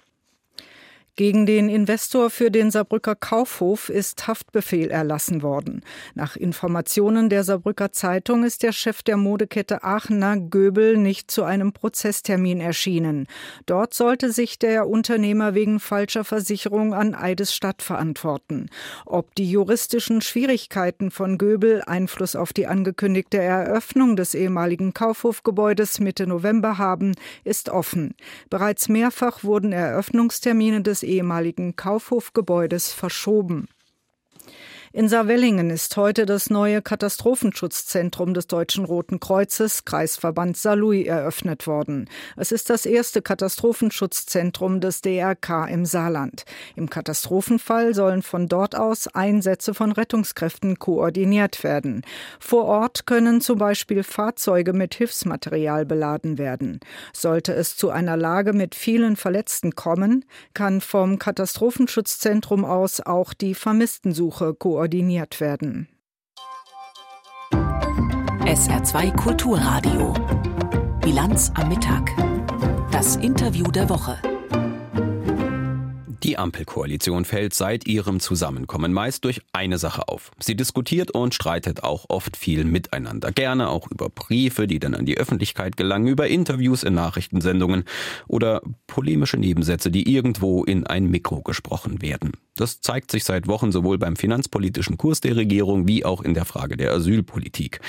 Gegen 1.19 1.47
den 1.47 1.69
Investor 1.69 2.31
für 2.31 2.49
den 2.49 2.71
Saarbrücker 2.71 3.17
Kaufhof 3.17 3.89
ist 3.89 4.29
Haftbefehl 4.29 4.89
erlassen 4.89 5.43
worden. 5.43 5.83
Nach 6.15 6.37
Informationen 6.37 7.29
der 7.29 7.43
Saarbrücker 7.43 7.91
Zeitung 7.91 8.45
ist 8.45 8.63
der 8.63 8.71
Chef 8.71 9.03
der 9.03 9.17
Modekette 9.17 9.83
Aachener 9.83 10.37
Göbel 10.37 10.97
nicht 10.97 11.29
zu 11.29 11.43
einem 11.43 11.73
Prozesstermin 11.73 12.61
erschienen. 12.61 13.27
Dort 13.67 13.95
sollte 13.95 14.31
sich 14.31 14.61
der 14.61 14.87
Unternehmer 14.87 15.57
wegen 15.57 15.81
falscher 15.81 16.23
Versicherung 16.23 16.95
an 16.95 17.17
Eidesstadt 17.17 17.83
verantworten. 17.83 18.71
Ob 19.05 19.35
die 19.35 19.51
juristischen 19.51 20.21
Schwierigkeiten 20.21 21.11
von 21.11 21.37
Göbel 21.37 21.83
Einfluss 21.85 22.37
auf 22.37 22.53
die 22.53 22.69
angekündigte 22.69 23.39
Eröffnung 23.39 24.15
des 24.15 24.35
ehemaligen 24.35 24.95
Kaufhofgebäudes 24.95 25.99
Mitte 25.99 26.29
November 26.29 26.79
haben, 26.79 27.17
ist 27.43 27.71
offen. 27.71 28.15
Bereits 28.51 28.89
mehrfach 28.89 29.43
wurden 29.43 29.73
Eröffnungstermine 29.73 30.83
des 30.83 31.08
ehemaligen 31.09 31.75
Kaufhofgebäudes 31.75 32.93
verschoben. 32.93 33.67
In 34.91 35.11
Saarwellingen 35.11 35.69
ist 35.69 35.95
heute 35.99 36.25
das 36.25 36.49
neue 36.49 36.81
Katastrophenschutzzentrum 36.81 38.33
des 38.33 38.47
Deutschen 38.47 38.87
Roten 38.87 39.21
Kreuzes, 39.21 39.85
Kreisverband 39.85 40.57
Saarlouis, 40.57 41.07
eröffnet 41.07 41.67
worden. 41.67 42.09
Es 42.39 42.53
ist 42.53 42.71
das 42.71 42.87
erste 42.87 43.21
Katastrophenschutzzentrum 43.21 44.81
des 44.81 45.03
DRK 45.03 45.67
im 45.69 45.85
Saarland. 45.85 46.47
Im 46.75 46.89
Katastrophenfall 46.89 47.93
sollen 47.93 48.23
von 48.23 48.49
dort 48.49 48.77
aus 48.77 49.09
Einsätze 49.09 49.75
von 49.75 49.93
Rettungskräften 49.93 50.79
koordiniert 50.79 51.65
werden. 51.65 52.01
Vor 52.41 52.65
Ort 52.65 53.05
können 53.05 53.43
zum 53.43 53.59
Beispiel 53.59 54.03
Fahrzeuge 54.03 54.73
mit 54.73 54.95
Hilfsmaterial 54.95 55.85
beladen 55.85 56.39
werden. 56.39 56.81
Sollte 57.13 57.53
es 57.53 57.77
zu 57.77 57.91
einer 57.91 58.17
Lage 58.17 58.55
mit 58.55 58.75
vielen 58.75 59.17
Verletzten 59.17 59.75
kommen, 59.75 60.25
kann 60.55 60.81
vom 60.81 61.19
Katastrophenschutzzentrum 61.19 62.65
aus 62.65 63.01
auch 63.03 63.35
die 63.35 63.55
Vermisstensuche 63.55 64.55
koordiniert 64.55 64.78
koordiniert 64.79 65.41
werden. 65.41 65.89
SR2 67.51 69.13
Kulturradio. 69.17 70.15
Bilanz 71.01 71.51
am 71.57 71.69
Mittag. 71.69 72.13
Das 72.93 73.17
Interview 73.17 73.73
der 73.73 73.89
Woche. 73.89 74.17
Die 76.23 76.39
Ampelkoalition 76.39 77.25
fällt 77.25 77.55
seit 77.55 77.89
ihrem 77.89 78.21
Zusammenkommen 78.21 78.93
meist 78.93 79.25
durch 79.25 79.41
eine 79.53 79.79
Sache 79.79 80.07
auf. 80.07 80.31
Sie 80.39 80.55
diskutiert 80.55 81.11
und 81.11 81.35
streitet 81.35 81.83
auch 81.83 82.05
oft 82.09 82.37
viel 82.37 82.63
miteinander. 82.63 83.33
Gerne 83.33 83.71
auch 83.71 83.91
über 83.91 84.09
Briefe, 84.09 84.69
die 84.69 84.79
dann 84.79 84.95
an 84.95 85.07
die 85.07 85.19
Öffentlichkeit 85.19 85.77
gelangen, 85.77 86.07
über 86.07 86.29
Interviews 86.29 86.85
in 86.85 86.95
Nachrichtensendungen 86.95 87.83
oder 88.29 88.63
polemische 88.87 89.39
Nebensätze, 89.39 89.91
die 89.91 90.15
irgendwo 90.15 90.63
in 90.63 90.87
ein 90.87 91.11
Mikro 91.11 91.43
gesprochen 91.43 92.01
werden. 92.01 92.33
Das 92.59 92.81
zeigt 92.81 93.13
sich 93.13 93.23
seit 93.23 93.47
Wochen 93.47 93.71
sowohl 93.71 93.99
beim 93.99 94.17
finanzpolitischen 94.17 94.99
Kurs 94.99 95.21
der 95.21 95.37
Regierung 95.37 95.87
wie 95.87 96.05
auch 96.05 96.23
in 96.23 96.35
der 96.35 96.45
Frage 96.45 96.77
der 96.77 96.93
Asylpolitik. 96.93 97.81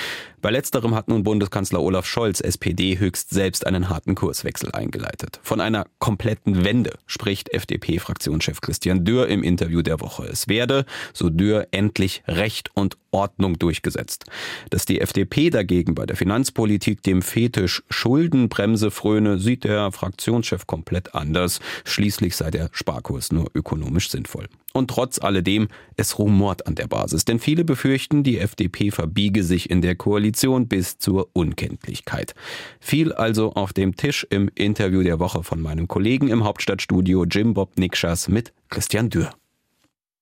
Bei 0.44 0.52
letzterem 0.52 0.94
hat 0.94 1.08
nun 1.08 1.24
Bundeskanzler 1.24 1.82
Olaf 1.82 2.06
Scholz, 2.06 2.40
SPD, 2.40 3.00
höchst 3.00 3.32
selbst 3.32 3.66
einen 3.66 3.90
harten 3.90 4.14
Kurswechsel 4.14 4.72
eingeleitet. 4.72 5.40
Von 5.42 5.60
einer 5.60 5.88
kompletten 5.98 6.64
Wende 6.64 6.94
spricht 7.08 7.52
FDP-Fraktionschef 7.52 8.62
Christian 8.62 9.04
Dürr 9.04 9.28
im 9.28 9.42
Interview 9.42 9.82
der 9.82 10.02
Woche. 10.02 10.26
Es 10.26 10.48
werde, 10.48 10.86
so 11.14 11.32
Dürr, 11.32 11.68
endlich 11.72 12.22
Recht 12.28 12.70
und 12.76 12.96
Ordnung 13.12 13.60
durchgesetzt. 13.60 14.26
Dass 14.70 14.86
die 14.86 15.02
FDP 15.02 15.50
dagegen 15.50 15.96
bei 15.96 16.06
der 16.06 16.16
Finanzpolitik 16.16 17.04
dem 17.04 17.22
Fetisch 17.22 17.84
Schuldenbremse 17.90 18.92
fröne, 18.92 19.40
sieht 19.40 19.64
der 19.64 19.92
Fraktionschef 19.92 20.68
komplett 20.68 21.16
anders. 21.16 21.60
Schließlich 21.86 22.36
sei 22.36 22.52
der 22.52 22.70
Sparkurs 22.72 23.32
nur 23.32 23.50
ökonomisch 23.54 24.10
sinnvoll. 24.10 24.48
Und 24.72 24.90
trotz 24.90 25.20
alledem, 25.20 25.68
es 25.98 26.20
rumort 26.20 26.68
an 26.68 26.76
der 26.76 26.88
Basis, 26.88 27.26
denn 27.26 27.40
viele 27.40 27.64
befürchten, 27.64 28.24
die 28.24 28.38
FDP 28.38 28.92
verbiege 28.92 29.44
sich 29.44 29.70
in 29.70 29.82
der 29.82 29.96
Koalition 29.96 30.68
bis 30.68 31.00
zur 31.00 31.30
Unkenntlichkeit. 31.34 32.36
Viel 32.80 33.12
also 33.12 33.54
auf 33.54 33.74
dem 33.74 33.96
Tisch 33.96 34.28
im 34.30 34.50
Interview 34.54 35.02
der 35.02 35.20
Woche 35.20 35.44
von 35.44 35.60
meinem 35.60 35.88
Kollegen 35.88 36.28
im 36.28 36.44
Hauptstadtstudio 36.44 37.26
Jim 37.26 37.56
Bob 37.56 37.80
Nikschas 37.80 38.28
mit 38.28 38.54
Christian 38.70 39.10
Dürr. 39.10 39.39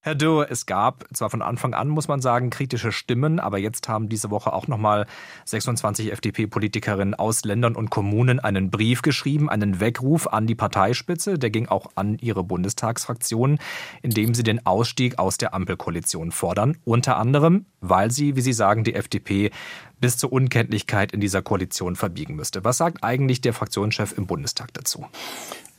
Herr 0.08 0.16
Dürr, 0.16 0.48
es 0.50 0.66
gab 0.66 1.04
zwar 1.12 1.30
von 1.30 1.42
Anfang 1.42 1.74
an, 1.74 1.90
muss 1.90 2.08
man 2.08 2.22
sagen, 2.22 2.50
kritische 2.50 2.94
Stimmen, 2.94 3.42
aber 3.42 3.58
jetzt 3.58 3.90
haben 3.90 4.08
diese 4.08 4.30
Woche 4.30 4.54
auch 4.54 4.70
nochmal 4.70 5.06
26 5.44 6.14
FDP-Politikerinnen 6.14 7.14
aus 7.14 7.44
Ländern 7.44 7.76
und 7.76 7.90
Kommunen 7.90 8.40
einen 8.40 8.72
Brief 8.72 9.02
geschrieben, 9.02 9.50
einen 9.50 9.82
Weckruf 9.82 10.28
an 10.28 10.48
die 10.48 10.56
Parteispitze, 10.56 11.38
der 11.38 11.50
ging 11.50 11.68
auch 11.68 11.88
an 11.96 12.18
ihre 12.20 12.46
Bundestagsfraktion, 12.46 13.60
in 14.02 14.12
dem 14.12 14.34
sie 14.34 14.44
den 14.44 14.66
Ausstieg 14.66 15.20
aus 15.20 15.36
der 15.36 15.54
Ampelkoalition 15.54 16.32
fordern. 16.32 16.78
Unter 16.86 17.18
anderem, 17.18 17.66
weil 17.82 18.10
sie, 18.10 18.38
wie 18.38 18.42
sie 18.42 18.54
sagen, 18.54 18.86
die 18.86 18.96
FDP 18.96 19.52
bis 20.00 20.16
zur 20.16 20.32
Unkenntlichkeit 20.32 21.12
in 21.12 21.20
dieser 21.20 21.42
Koalition 21.42 21.98
verbiegen 21.98 22.38
müsste. 22.38 22.64
Was 22.64 22.78
sagt 22.78 23.04
eigentlich 23.04 23.42
der 23.42 23.52
Fraktionschef 23.52 24.18
im 24.18 24.26
Bundestag 24.26 24.74
dazu? 24.74 25.06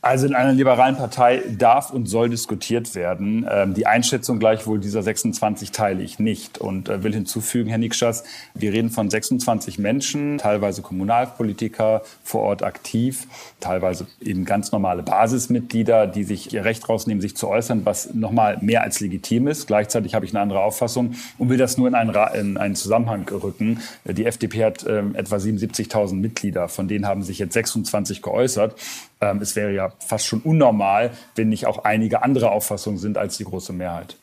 Also 0.01 0.27
in 0.27 0.33
einer 0.33 0.53
liberalen 0.53 0.95
Partei 0.95 1.41
darf 1.57 1.91
und 1.91 2.05
soll 2.05 2.29
diskutiert 2.29 2.95
werden. 2.95 3.45
Ähm, 3.49 3.73
die 3.73 3.85
Einschätzung 3.85 4.39
gleichwohl 4.39 4.79
dieser 4.79 5.03
26 5.03 5.71
teile 5.71 6.01
ich 6.01 6.19
nicht 6.19 6.57
und 6.57 6.87
äh, 6.87 7.03
will 7.03 7.13
hinzufügen, 7.13 7.67
Herr 7.67 7.79
Nikschas, 7.79 8.23
wir 8.53 8.71
reden 8.71 8.91
von 8.91 9.09
26 9.09 9.77
Menschen, 9.77 10.37
teilweise 10.37 10.81
Kommunalpolitiker 10.81 12.01
vor 12.23 12.43
Ort 12.43 12.63
aktiv, 12.63 13.27
teilweise 13.59 14.07
eben 14.21 14.45
ganz 14.45 14.71
normale 14.71 15.03
Basismitglieder, 15.03 16.07
die 16.07 16.23
sich 16.23 16.53
ihr 16.53 16.63
Recht 16.63 16.87
rausnehmen, 16.87 17.19
sich 17.19 17.35
zu 17.35 17.49
äußern, 17.49 17.81
was 17.83 18.13
nochmal 18.13 18.57
mehr 18.61 18.83
als 18.83 19.01
legitim 19.01 19.49
ist. 19.49 19.67
Gleichzeitig 19.67 20.15
habe 20.15 20.23
ich 20.23 20.31
eine 20.31 20.39
andere 20.39 20.61
Auffassung 20.61 21.15
und 21.37 21.49
will 21.49 21.57
das 21.57 21.77
nur 21.77 21.89
in 21.89 21.95
einen, 21.95 22.15
in 22.35 22.57
einen 22.57 22.75
Zusammenhang 22.75 23.27
rücken. 23.27 23.81
Die 24.05 24.25
FDP 24.25 24.63
hat 24.63 24.85
äh, 24.85 24.99
etwa 25.13 25.35
77.000 25.35 26.13
Mitglieder, 26.13 26.69
von 26.69 26.87
denen 26.87 27.05
haben 27.05 27.21
sich 27.21 27.39
jetzt 27.39 27.51
26 27.51 28.21
geäußert. 28.21 28.75
Ähm, 29.21 29.41
es 29.41 29.55
wäre 29.55 29.73
ja 29.73 29.91
fast 29.99 30.25
schon 30.25 30.41
unnormal, 30.41 31.11
wenn 31.35 31.49
nicht 31.49 31.65
auch 31.65 31.83
einige 31.83 32.23
andere 32.23 32.51
Auffassungen 32.51 32.99
sind 32.99 33.17
als 33.17 33.37
die 33.37 33.43
große 33.43 33.73
Mehrheit. 33.73 34.17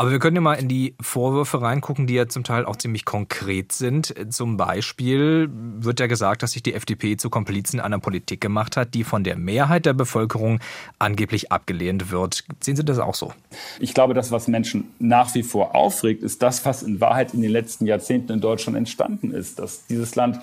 Aber 0.00 0.12
wir 0.12 0.18
können 0.18 0.36
ja 0.36 0.40
mal 0.40 0.54
in 0.54 0.66
die 0.66 0.94
Vorwürfe 0.98 1.60
reingucken, 1.60 2.06
die 2.06 2.14
ja 2.14 2.26
zum 2.26 2.42
Teil 2.42 2.64
auch 2.64 2.76
ziemlich 2.76 3.04
konkret 3.04 3.72
sind. 3.72 4.14
Zum 4.30 4.56
Beispiel 4.56 5.50
wird 5.52 6.00
ja 6.00 6.06
gesagt, 6.06 6.42
dass 6.42 6.52
sich 6.52 6.62
die 6.62 6.72
FDP 6.72 7.18
zu 7.18 7.28
Komplizen 7.28 7.80
einer 7.80 7.98
Politik 7.98 8.40
gemacht 8.40 8.78
hat, 8.78 8.94
die 8.94 9.04
von 9.04 9.24
der 9.24 9.36
Mehrheit 9.36 9.84
der 9.84 9.92
Bevölkerung 9.92 10.58
angeblich 10.98 11.52
abgelehnt 11.52 12.10
wird. 12.10 12.44
Sehen 12.60 12.76
Sie 12.76 12.82
das 12.82 12.98
auch 12.98 13.14
so? 13.14 13.34
Ich 13.78 13.92
glaube, 13.92 14.14
das, 14.14 14.32
was 14.32 14.48
Menschen 14.48 14.88
nach 14.98 15.34
wie 15.34 15.42
vor 15.42 15.74
aufregt, 15.74 16.22
ist 16.22 16.40
das, 16.40 16.64
was 16.64 16.82
in 16.82 17.02
Wahrheit 17.02 17.34
in 17.34 17.42
den 17.42 17.50
letzten 17.50 17.84
Jahrzehnten 17.84 18.32
in 18.32 18.40
Deutschland 18.40 18.78
entstanden 18.78 19.32
ist. 19.32 19.58
Dass 19.58 19.84
dieses 19.84 20.14
Land 20.14 20.38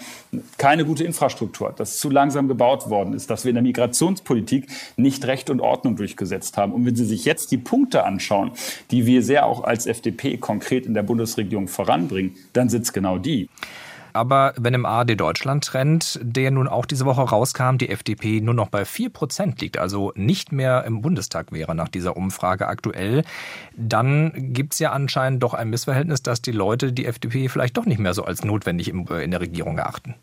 keine 0.59 0.85
gute 0.85 1.03
Infrastruktur 1.03 1.69
hat, 1.69 1.79
dass 1.79 1.97
zu 1.97 2.11
langsam 2.11 2.47
gebaut 2.47 2.91
worden 2.91 3.15
ist, 3.15 3.31
dass 3.31 3.43
wir 3.43 3.49
in 3.49 3.55
der 3.55 3.63
Migrationspolitik 3.63 4.67
nicht 4.97 5.25
Recht 5.25 5.49
und 5.49 5.61
Ordnung 5.61 5.95
durchgesetzt 5.95 6.57
haben. 6.57 6.73
Und 6.73 6.85
wenn 6.85 6.95
Sie 6.95 7.05
sich 7.05 7.25
jetzt 7.25 7.49
die 7.49 7.57
Punkte 7.57 8.03
anschauen, 8.03 8.51
die 8.91 9.07
wir 9.07 9.23
sehr 9.23 9.46
auch 9.47 9.63
als 9.63 9.87
FDP 9.87 10.37
konkret 10.37 10.85
in 10.85 10.93
der 10.93 11.03
Bundesregierung 11.03 11.67
voranbringen, 11.67 12.35
dann 12.53 12.67
es 12.67 12.93
genau 12.93 13.17
die. 13.17 13.49
Aber 14.13 14.53
wenn 14.57 14.73
im 14.73 14.87
ARD 14.87 15.19
Deutschland 15.19 15.63
Trend, 15.63 16.19
der 16.23 16.49
nun 16.49 16.67
auch 16.67 16.87
diese 16.87 17.05
Woche 17.05 17.21
rauskam, 17.21 17.77
die 17.77 17.89
FDP 17.89 18.41
nur 18.41 18.55
noch 18.55 18.69
bei 18.69 18.83
4 18.83 19.11
Prozent 19.11 19.61
liegt, 19.61 19.77
also 19.77 20.11
nicht 20.15 20.51
mehr 20.51 20.85
im 20.85 21.01
Bundestag 21.01 21.51
wäre 21.51 21.75
nach 21.75 21.87
dieser 21.87 22.17
Umfrage 22.17 22.67
aktuell, 22.67 23.23
dann 23.75 24.31
gibt 24.53 24.73
es 24.73 24.79
ja 24.79 24.91
anscheinend 24.91 25.43
doch 25.43 25.53
ein 25.53 25.69
Missverhältnis, 25.69 26.23
dass 26.23 26.41
die 26.41 26.51
Leute 26.51 26.93
die 26.93 27.05
FDP 27.05 27.47
vielleicht 27.47 27.77
doch 27.77 27.85
nicht 27.85 27.99
mehr 27.99 28.15
so 28.15 28.23
als 28.23 28.43
notwendig 28.43 28.89
in 28.89 29.05
der 29.31 29.39
Regierung 29.39 29.77
erachten. 29.77 30.15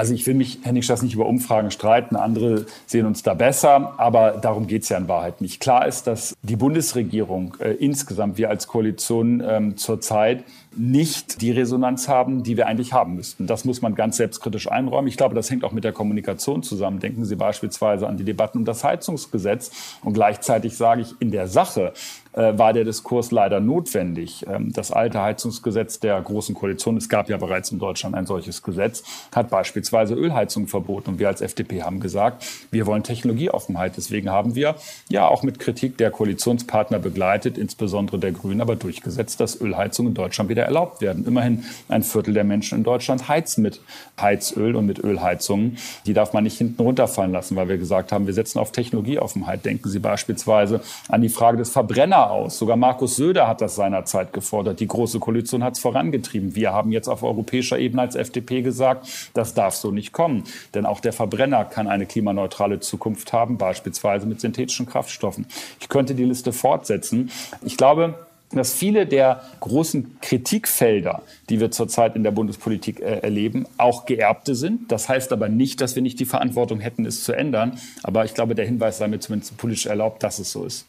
Also 0.00 0.14
ich 0.14 0.26
will 0.26 0.32
mich, 0.32 0.60
Herr 0.62 0.72
Nikschas, 0.72 1.02
nicht 1.02 1.12
über 1.12 1.26
Umfragen 1.26 1.70
streiten. 1.70 2.16
Andere 2.16 2.64
sehen 2.86 3.04
uns 3.04 3.22
da 3.22 3.34
besser. 3.34 3.92
Aber 3.98 4.38
darum 4.40 4.66
geht 4.66 4.84
es 4.84 4.88
ja 4.88 4.96
in 4.96 5.08
Wahrheit 5.08 5.42
nicht. 5.42 5.60
Klar 5.60 5.86
ist, 5.86 6.06
dass 6.06 6.34
die 6.40 6.56
Bundesregierung 6.56 7.58
äh, 7.60 7.72
insgesamt, 7.72 8.38
wir 8.38 8.48
als 8.48 8.66
Koalition 8.66 9.42
ähm, 9.46 9.76
zurzeit 9.76 10.44
nicht 10.76 11.40
die 11.40 11.50
Resonanz 11.50 12.08
haben, 12.08 12.42
die 12.44 12.56
wir 12.56 12.68
eigentlich 12.68 12.92
haben 12.92 13.16
müssten. 13.16 13.46
Das 13.46 13.64
muss 13.64 13.82
man 13.82 13.94
ganz 13.96 14.18
selbstkritisch 14.18 14.70
einräumen. 14.70 15.08
Ich 15.08 15.16
glaube, 15.16 15.34
das 15.34 15.50
hängt 15.50 15.64
auch 15.64 15.72
mit 15.72 15.82
der 15.82 15.92
Kommunikation 15.92 16.62
zusammen. 16.62 17.00
Denken 17.00 17.24
Sie 17.24 17.34
beispielsweise 17.34 18.06
an 18.06 18.16
die 18.16 18.24
Debatten 18.24 18.58
um 18.58 18.64
das 18.64 18.84
Heizungsgesetz. 18.84 19.70
Und 20.04 20.12
gleichzeitig 20.12 20.76
sage 20.76 21.02
ich, 21.02 21.14
in 21.20 21.32
der 21.32 21.48
Sache 21.48 21.92
äh, 22.32 22.56
war 22.56 22.72
der 22.72 22.84
Diskurs 22.84 23.32
leider 23.32 23.58
notwendig. 23.58 24.46
Ähm, 24.48 24.72
das 24.72 24.92
alte 24.92 25.20
Heizungsgesetz 25.20 25.98
der 25.98 26.20
Großen 26.20 26.54
Koalition, 26.54 26.96
es 26.96 27.08
gab 27.08 27.28
ja 27.28 27.36
bereits 27.36 27.72
in 27.72 27.80
Deutschland 27.80 28.14
ein 28.14 28.26
solches 28.26 28.62
Gesetz, 28.62 29.02
hat 29.34 29.50
beispielsweise 29.50 30.14
Ölheizung 30.14 30.68
verboten. 30.68 31.10
Und 31.10 31.18
wir 31.18 31.26
als 31.26 31.40
FDP 31.40 31.82
haben 31.82 31.98
gesagt, 31.98 32.46
wir 32.70 32.86
wollen 32.86 33.02
Technologieoffenheit. 33.02 33.96
Deswegen 33.96 34.30
haben 34.30 34.54
wir 34.54 34.76
ja 35.08 35.26
auch 35.26 35.42
mit 35.42 35.58
Kritik 35.58 35.98
der 35.98 36.12
Koalitionspartner 36.12 37.00
begleitet, 37.00 37.58
insbesondere 37.58 38.20
der 38.20 38.30
Grünen, 38.30 38.60
aber 38.60 38.76
durchgesetzt, 38.76 39.40
dass 39.40 39.60
Ölheizung 39.60 40.06
in 40.06 40.14
Deutschland 40.14 40.48
wieder 40.50 40.59
wieder 40.60 40.66
erlaubt 40.66 41.00
werden. 41.00 41.24
Immerhin 41.26 41.64
ein 41.88 42.02
Viertel 42.02 42.34
der 42.34 42.44
Menschen 42.44 42.78
in 42.78 42.84
Deutschland 42.84 43.28
heizt 43.28 43.58
mit 43.58 43.80
Heizöl 44.20 44.76
und 44.76 44.86
mit 44.86 44.98
Ölheizungen. 45.02 45.78
Die 46.06 46.12
darf 46.12 46.32
man 46.32 46.44
nicht 46.44 46.58
hinten 46.58 46.82
runterfallen 46.82 47.32
lassen, 47.32 47.56
weil 47.56 47.68
wir 47.68 47.78
gesagt 47.78 48.12
haben, 48.12 48.26
wir 48.26 48.34
setzen 48.34 48.58
auf 48.58 48.72
Technologieoffenheit. 48.72 49.64
Denken 49.64 49.88
Sie 49.88 49.98
beispielsweise 49.98 50.82
an 51.08 51.22
die 51.22 51.28
Frage 51.28 51.56
des 51.56 51.70
Verbrenner 51.70 52.30
aus. 52.30 52.58
Sogar 52.58 52.76
Markus 52.76 53.16
Söder 53.16 53.48
hat 53.48 53.60
das 53.60 53.74
seinerzeit 53.74 54.32
gefordert. 54.32 54.80
Die 54.80 54.86
Große 54.86 55.18
Koalition 55.18 55.64
hat 55.64 55.74
es 55.74 55.80
vorangetrieben. 55.80 56.54
Wir 56.54 56.72
haben 56.72 56.92
jetzt 56.92 57.08
auf 57.08 57.22
europäischer 57.22 57.78
Ebene 57.78 58.02
als 58.02 58.14
FDP 58.14 58.62
gesagt, 58.62 59.08
das 59.34 59.54
darf 59.54 59.74
so 59.74 59.90
nicht 59.90 60.12
kommen. 60.12 60.44
Denn 60.74 60.84
auch 60.84 61.00
der 61.00 61.12
Verbrenner 61.12 61.64
kann 61.64 61.88
eine 61.88 62.06
klimaneutrale 62.06 62.80
Zukunft 62.80 63.32
haben, 63.32 63.56
beispielsweise 63.56 64.26
mit 64.26 64.40
synthetischen 64.40 64.86
Kraftstoffen. 64.86 65.46
Ich 65.80 65.88
könnte 65.88 66.14
die 66.14 66.24
Liste 66.24 66.52
fortsetzen. 66.52 67.30
Ich 67.62 67.76
glaube, 67.76 68.14
dass 68.52 68.74
viele 68.74 69.06
der 69.06 69.42
großen 69.60 70.18
Kritikfelder, 70.20 71.22
die 71.48 71.60
wir 71.60 71.70
zurzeit 71.70 72.16
in 72.16 72.24
der 72.24 72.32
Bundespolitik 72.32 73.00
äh, 73.00 73.20
erleben, 73.20 73.66
auch 73.76 74.06
geerbte 74.06 74.54
sind. 74.54 74.90
Das 74.90 75.08
heißt 75.08 75.32
aber 75.32 75.48
nicht, 75.48 75.80
dass 75.80 75.94
wir 75.94 76.02
nicht 76.02 76.18
die 76.18 76.24
Verantwortung 76.24 76.80
hätten, 76.80 77.06
es 77.06 77.22
zu 77.22 77.32
ändern. 77.32 77.78
Aber 78.02 78.24
ich 78.24 78.34
glaube, 78.34 78.54
der 78.54 78.64
Hinweis 78.64 78.98
sei 78.98 79.08
mir 79.08 79.20
zumindest 79.20 79.56
politisch 79.56 79.86
erlaubt, 79.86 80.22
dass 80.22 80.38
es 80.38 80.50
so 80.50 80.64
ist. 80.64 80.86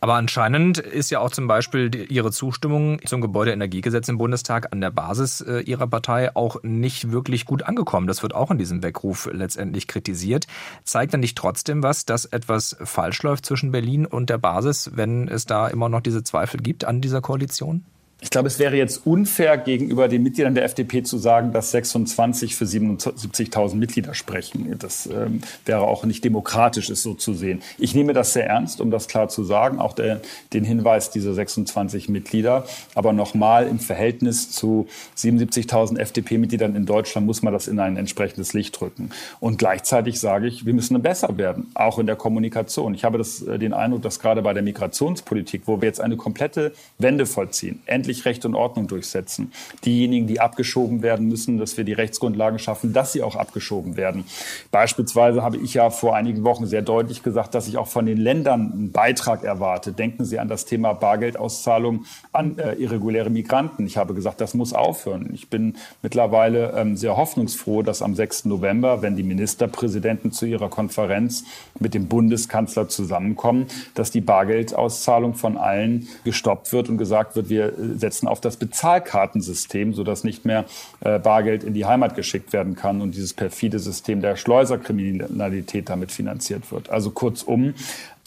Aber 0.00 0.14
anscheinend 0.14 0.78
ist 0.78 1.10
ja 1.10 1.20
auch 1.20 1.30
zum 1.30 1.46
Beispiel 1.46 2.10
Ihre 2.10 2.32
Zustimmung 2.32 3.00
zum 3.04 3.20
Gebäudeenergiegesetz 3.20 4.08
im 4.08 4.16
Bundestag 4.16 4.72
an 4.72 4.80
der 4.80 4.90
Basis 4.90 5.42
äh, 5.42 5.60
Ihrer 5.60 5.86
Partei 5.86 6.34
auch 6.34 6.62
nicht 6.62 7.12
wirklich 7.12 7.44
gut 7.44 7.62
angekommen. 7.64 8.06
Das 8.06 8.22
wird 8.22 8.34
auch 8.34 8.50
in 8.50 8.56
diesem 8.56 8.82
Weckruf 8.82 9.28
letztendlich 9.30 9.86
kritisiert. 9.86 10.46
Zeigt 10.84 11.12
dann 11.12 11.20
nicht 11.20 11.36
trotzdem 11.36 11.82
was, 11.82 12.06
dass 12.06 12.24
etwas 12.24 12.76
falsch 12.82 13.22
läuft 13.22 13.44
zwischen 13.44 13.72
Berlin 13.72 14.06
und 14.06 14.30
der 14.30 14.38
Basis, 14.38 14.90
wenn 14.94 15.28
es 15.28 15.44
da 15.44 15.68
immer 15.68 15.90
noch 15.90 16.00
diese 16.00 16.24
Zweifel 16.24 16.60
gibt 16.60 16.86
an 16.86 17.02
dieser 17.02 17.20
Koalition? 17.20 17.84
Ich 18.22 18.28
glaube, 18.28 18.48
es 18.48 18.58
wäre 18.58 18.76
jetzt 18.76 19.06
unfair 19.06 19.56
gegenüber 19.56 20.06
den 20.06 20.22
Mitgliedern 20.22 20.54
der 20.54 20.64
FDP 20.64 21.02
zu 21.02 21.16
sagen, 21.16 21.52
dass 21.52 21.70
26 21.70 22.54
für 22.54 22.66
77.000 22.66 23.76
Mitglieder 23.76 24.12
sprechen. 24.12 24.74
Das 24.78 25.06
ähm, 25.06 25.40
wäre 25.64 25.80
auch 25.82 26.04
nicht 26.04 26.22
demokratisch, 26.22 26.90
es 26.90 27.02
so 27.02 27.14
zu 27.14 27.32
sehen. 27.32 27.62
Ich 27.78 27.94
nehme 27.94 28.12
das 28.12 28.34
sehr 28.34 28.46
ernst, 28.46 28.82
um 28.82 28.90
das 28.90 29.08
klar 29.08 29.30
zu 29.30 29.42
sagen, 29.42 29.78
auch 29.78 29.94
der, 29.94 30.20
den 30.52 30.64
Hinweis 30.64 31.10
dieser 31.10 31.32
26 31.32 32.10
Mitglieder. 32.10 32.66
Aber 32.94 33.14
nochmal 33.14 33.66
im 33.66 33.78
Verhältnis 33.78 34.50
zu 34.50 34.86
77.000 35.16 35.98
FDP-Mitgliedern 35.98 36.76
in 36.76 36.84
Deutschland 36.84 37.26
muss 37.26 37.40
man 37.40 37.54
das 37.54 37.68
in 37.68 37.78
ein 37.78 37.96
entsprechendes 37.96 38.52
Licht 38.52 38.78
rücken. 38.82 39.10
Und 39.40 39.56
gleichzeitig 39.56 40.20
sage 40.20 40.46
ich, 40.46 40.66
wir 40.66 40.74
müssen 40.74 41.00
besser 41.00 41.38
werden, 41.38 41.70
auch 41.72 41.98
in 41.98 42.06
der 42.06 42.16
Kommunikation. 42.16 42.92
Ich 42.92 43.04
habe 43.04 43.16
das, 43.16 43.40
äh, 43.40 43.58
den 43.58 43.72
Eindruck, 43.72 44.02
dass 44.02 44.18
gerade 44.18 44.42
bei 44.42 44.52
der 44.52 44.62
Migrationspolitik, 44.62 45.62
wo 45.64 45.80
wir 45.80 45.88
jetzt 45.88 46.02
eine 46.02 46.18
komplette 46.18 46.72
Wende 46.98 47.24
vollziehen, 47.24 47.80
endlich 47.86 48.09
endlich 48.10 48.24
Recht 48.24 48.44
und 48.44 48.54
Ordnung 48.54 48.88
durchsetzen. 48.88 49.52
Diejenigen, 49.84 50.26
die 50.26 50.40
abgeschoben 50.40 51.02
werden 51.02 51.28
müssen, 51.28 51.58
dass 51.58 51.76
wir 51.76 51.84
die 51.84 51.92
Rechtsgrundlagen 51.92 52.58
schaffen, 52.58 52.92
dass 52.92 53.12
sie 53.12 53.22
auch 53.22 53.36
abgeschoben 53.36 53.96
werden. 53.96 54.24
Beispielsweise 54.72 55.42
habe 55.42 55.58
ich 55.58 55.74
ja 55.74 55.90
vor 55.90 56.16
einigen 56.16 56.42
Wochen 56.42 56.66
sehr 56.66 56.82
deutlich 56.82 57.22
gesagt, 57.22 57.54
dass 57.54 57.68
ich 57.68 57.78
auch 57.78 57.86
von 57.86 58.06
den 58.06 58.18
Ländern 58.18 58.72
einen 58.72 58.92
Beitrag 58.92 59.44
erwarte. 59.44 59.92
Denken 59.92 60.24
Sie 60.24 60.38
an 60.38 60.48
das 60.48 60.64
Thema 60.64 60.92
Bargeldauszahlung 60.92 62.04
an 62.32 62.58
äh, 62.58 62.74
irreguläre 62.74 63.30
Migranten. 63.30 63.86
Ich 63.86 63.96
habe 63.96 64.14
gesagt, 64.14 64.40
das 64.40 64.54
muss 64.54 64.72
aufhören. 64.72 65.30
Ich 65.32 65.48
bin 65.48 65.76
mittlerweile 66.02 66.72
ähm, 66.76 66.96
sehr 66.96 67.16
hoffnungsfroh, 67.16 67.82
dass 67.82 68.02
am 68.02 68.14
6. 68.14 68.46
November, 68.46 69.02
wenn 69.02 69.16
die 69.16 69.22
Ministerpräsidenten 69.22 70.32
zu 70.32 70.46
ihrer 70.46 70.68
Konferenz 70.68 71.44
mit 71.78 71.94
dem 71.94 72.08
Bundeskanzler 72.08 72.88
zusammenkommen, 72.88 73.66
dass 73.94 74.10
die 74.10 74.20
Bargeldauszahlung 74.20 75.34
von 75.34 75.56
allen 75.56 76.08
gestoppt 76.24 76.72
wird 76.72 76.88
und 76.88 76.98
gesagt 76.98 77.36
wird, 77.36 77.48
wir 77.48 77.66
äh, 77.66 77.72
setzen 78.00 78.26
auf 78.26 78.40
das 78.40 78.56
Bezahlkartensystem, 78.56 79.94
sodass 79.94 80.24
nicht 80.24 80.44
mehr 80.44 80.64
äh, 81.00 81.18
Bargeld 81.18 81.62
in 81.62 81.74
die 81.74 81.86
Heimat 81.86 82.16
geschickt 82.16 82.52
werden 82.52 82.74
kann 82.74 83.00
und 83.00 83.14
dieses 83.14 83.34
perfide 83.34 83.78
System 83.78 84.20
der 84.20 84.36
Schleuserkriminalität 84.36 85.88
damit 85.88 86.10
finanziert 86.10 86.72
wird. 86.72 86.90
Also 86.90 87.10
kurzum, 87.10 87.74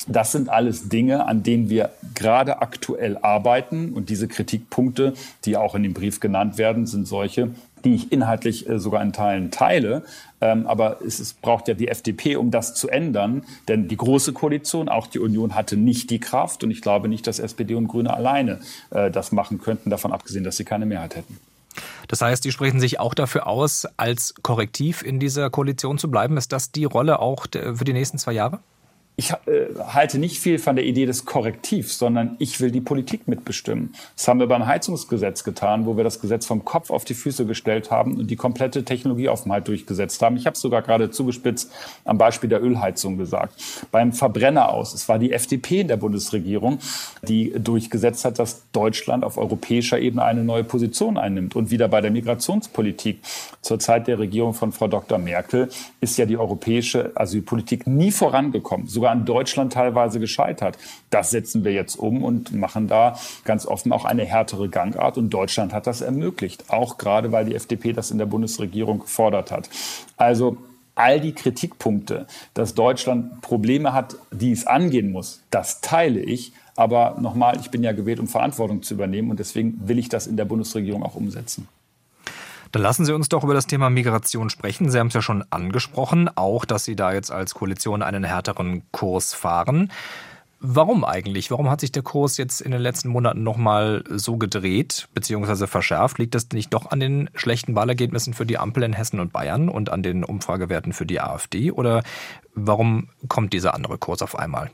das 0.08 0.32
sind 0.32 0.50
alles 0.50 0.90
Dinge, 0.90 1.26
an 1.28 1.44
denen 1.44 1.70
wir 1.70 1.92
gerade 2.14 2.62
aktuell 2.62 3.18
arbeiten. 3.18 3.94
Und 3.94 4.10
diese 4.10 4.28
Kritikpunkte, 4.28 5.14
die 5.46 5.58
auch 5.58 5.76
in 5.76 5.84
dem 5.84 5.94
Brief 5.94 6.20
genannt 6.20 6.58
werden, 6.58 6.86
sind 6.88 7.08
solche, 7.08 7.52
die 7.84 7.96
ich 7.96 8.12
inhaltlich 8.12 8.70
äh, 8.70 8.80
sogar 8.80 9.02
in 9.02 9.14
Teilen 9.14 9.52
teile. 9.52 10.04
Ähm, 10.42 10.68
aber 10.68 11.02
es, 11.06 11.20
es, 11.20 11.34
braucht 11.34 11.68
ja 11.68 11.74
die 11.74 11.88
FDP, 11.88 12.36
um 12.36 12.52
das 12.52 12.76
zu 12.76 12.90
ändern. 12.90 13.44
Denn 13.68 13.88
die 13.88 13.98
Große 13.98 14.34
Koalition, 14.34 14.90
auch 14.90 15.08
die 15.08 15.20
Union, 15.20 15.56
hatte 15.56 15.78
nicht 15.78 16.10
die 16.10 16.20
Kraft. 16.20 16.64
Und 16.64 16.72
ich 16.72 16.82
glaube 16.82 17.08
nicht, 17.08 17.28
dass 17.28 17.40
SPD 17.40 17.76
und 17.76 17.88
Grüne 17.88 18.14
alleine 18.14 18.60
äh, 18.92 19.12
das 19.12 19.32
machen 19.32 19.60
könnten, 19.60 19.90
davon 19.90 20.12
abgesehen, 20.12 20.44
dass 20.44 20.58
sie 20.58 20.66
keine 20.66 20.86
Mehrheit 20.86 21.16
hätten. 21.16 21.38
Das 22.08 22.22
heißt, 22.22 22.44
die 22.46 22.52
sprechen 22.52 22.80
sich 22.80 23.00
auch 23.00 23.14
dafür 23.14 23.48
aus, 23.48 23.88
als 23.98 24.36
Korrektiv 24.44 25.02
in 25.02 25.20
dieser 25.20 25.50
Koalition 25.50 25.98
zu 25.98 26.12
bleiben. 26.12 26.38
Ist 26.38 26.52
das 26.52 26.72
die 26.72 26.86
Rolle 26.86 27.20
auch 27.20 27.48
für 27.52 27.86
die 27.86 27.94
nächsten 27.94 28.18
zwei 28.18 28.34
Jahre? 28.34 28.60
Ich 29.16 29.32
äh, 29.32 29.68
halte 29.78 30.18
nicht 30.18 30.40
viel 30.40 30.58
von 30.58 30.76
der 30.76 30.86
Idee 30.86 31.06
des 31.06 31.26
Korrektivs, 31.26 32.00
sondern 32.00 32.36
ich 32.40 32.60
will 32.60 32.72
die 32.72 32.82
Politik 32.82 33.28
mitbestimmen. 33.28 33.94
Das 34.18 34.28
haben 34.28 34.40
wir 34.40 34.48
beim 34.48 34.66
Heizungsgesetz 34.66 35.44
getan, 35.44 35.86
wo 35.86 35.96
wir 35.98 36.04
das 36.04 36.20
Gesetz 36.20 36.48
vom 36.48 36.66
Kopf 36.66 36.90
auf 36.90 37.06
die 37.06 37.14
Füße 37.14 37.46
gestellt 37.46 37.92
haben 37.92 38.18
und 38.18 38.32
die 38.32 38.36
komplette 38.36 38.84
Technologieoffenheit 38.84 39.68
durchgesetzt 39.68 40.20
haben. 40.24 40.36
Ich 40.36 40.48
habe 40.48 40.56
es 40.56 40.62
sogar 40.62 40.82
gerade 40.82 41.12
zugespitzt 41.12 41.72
am 42.06 42.18
Beispiel 42.18 42.50
der 42.50 42.64
Ölheizung 42.64 43.20
gesagt. 43.20 43.54
Beim 43.92 44.14
Verbrenner 44.14 44.70
aus, 44.70 44.96
es 44.96 45.08
war 45.08 45.20
die 45.20 45.32
FDP 45.32 45.82
in 45.82 45.90
der 45.90 45.98
Bundesregierung, 45.98 46.80
die 47.22 47.54
durchgesetzt 47.56 48.26
hat, 48.26 48.40
dass 48.40 48.64
Deutschland 48.72 49.24
auf 49.24 49.38
europäischer 49.38 50.00
Ebene 50.00 50.24
eine 50.24 50.44
neue 50.44 50.64
Position 50.64 51.20
einnimmt. 51.20 51.56
Und 51.56 51.70
wieder 51.70 51.88
bei 51.88 52.02
der 52.02 52.10
Migrationspolitik 52.10 53.20
zur 53.62 53.78
Zeit 53.78 54.08
der 54.08 54.18
Regierung 54.18 54.56
von 54.56 54.72
Frau 54.72 54.88
Dr. 54.88 55.20
Merkel 55.20 55.70
ist 56.02 56.18
ja 56.18 56.26
die 56.26 56.38
europäische 56.38 57.12
Asylpolitik 57.14 57.86
nie 57.86 58.12
vorangekommen. 58.12 58.88
So 58.88 59.03
sogar 59.04 59.12
an 59.12 59.26
Deutschland 59.26 59.74
teilweise 59.74 60.22
gescheitert. 60.22 60.78
Das 61.10 61.32
setzen 61.32 61.66
wir 61.66 61.74
jetzt 61.74 61.96
um 61.96 62.24
und 62.24 62.54
machen 62.54 62.88
da 62.88 63.20
ganz 63.44 63.66
offen 63.66 63.92
auch 63.92 64.06
eine 64.06 64.24
härtere 64.24 64.70
Gangart. 64.70 65.18
Und 65.18 65.30
Deutschland 65.30 65.74
hat 65.74 65.88
das 65.88 66.00
ermöglicht, 66.00 66.70
auch 66.70 66.98
gerade 66.98 67.34
weil 67.34 67.44
die 67.44 67.54
FDP 67.54 67.92
das 67.92 68.12
in 68.12 68.18
der 68.18 68.28
Bundesregierung 68.28 69.00
gefordert 69.00 69.52
hat. 69.52 69.70
Also 70.16 70.56
all 70.96 71.20
die 71.20 71.34
Kritikpunkte, 71.34 72.28
dass 72.54 72.76
Deutschland 72.76 73.42
Probleme 73.42 73.92
hat, 73.92 74.16
die 74.32 74.54
es 74.54 74.66
angehen 74.68 75.12
muss, 75.12 75.42
das 75.52 75.82
teile 75.82 76.22
ich. 76.22 76.54
Aber 76.78 77.18
nochmal, 77.20 77.60
ich 77.60 77.72
bin 77.72 77.84
ja 77.84 77.92
gewählt, 77.92 78.22
um 78.22 78.30
Verantwortung 78.30 78.84
zu 78.84 78.94
übernehmen 78.94 79.32
und 79.32 79.40
deswegen 79.40 79.82
will 79.86 80.00
ich 80.00 80.08
das 80.08 80.28
in 80.28 80.38
der 80.38 80.46
Bundesregierung 80.46 81.04
auch 81.04 81.16
umsetzen. 81.16 81.68
Dann 82.74 82.82
lassen 82.82 83.06
Sie 83.06 83.14
uns 83.14 83.30
doch 83.30 83.44
über 83.44 83.54
das 83.54 83.68
Thema 83.68 83.92
Migration 83.92 84.50
sprechen. 84.50 84.90
Sie 84.90 84.98
haben 84.98 85.08
es 85.08 85.14
ja 85.14 85.22
schon 85.22 85.46
angesprochen, 85.52 86.28
auch 86.36 86.66
dass 86.66 86.84
Sie 86.86 86.96
da 86.96 87.14
jetzt 87.14 87.32
als 87.32 87.54
Koalition 87.54 88.02
einen 88.02 88.24
härteren 88.24 88.82
Kurs 88.92 89.36
fahren. 89.36 89.92
Warum 90.60 91.06
eigentlich? 91.06 91.52
Warum 91.52 91.70
hat 91.70 91.82
sich 91.82 91.92
der 91.92 92.02
Kurs 92.02 92.38
jetzt 92.38 92.62
in 92.62 92.72
den 92.72 92.82
letzten 92.82 93.10
Monaten 93.10 93.44
nochmal 93.44 94.04
so 94.10 94.38
gedreht 94.38 95.08
bzw. 95.14 95.68
verschärft? 95.68 96.18
Liegt 96.18 96.34
das 96.34 96.50
nicht 96.52 96.74
doch 96.74 96.90
an 96.90 97.00
den 97.00 97.30
schlechten 97.36 97.76
Wahlergebnissen 97.76 98.34
für 98.34 98.48
die 98.48 98.58
Ampel 98.58 98.82
in 98.82 98.94
Hessen 98.94 99.20
und 99.20 99.32
Bayern 99.32 99.70
und 99.70 99.92
an 99.92 100.02
den 100.02 100.24
Umfragewerten 100.24 100.94
für 100.94 101.06
die 101.06 101.22
AfD? 101.22 101.70
Oder 101.70 102.02
warum 102.56 103.10
kommt 103.28 103.54
dieser 103.54 103.76
andere 103.76 104.00
Kurs 104.00 104.24
auf 104.24 104.36
einmal? 104.36 104.72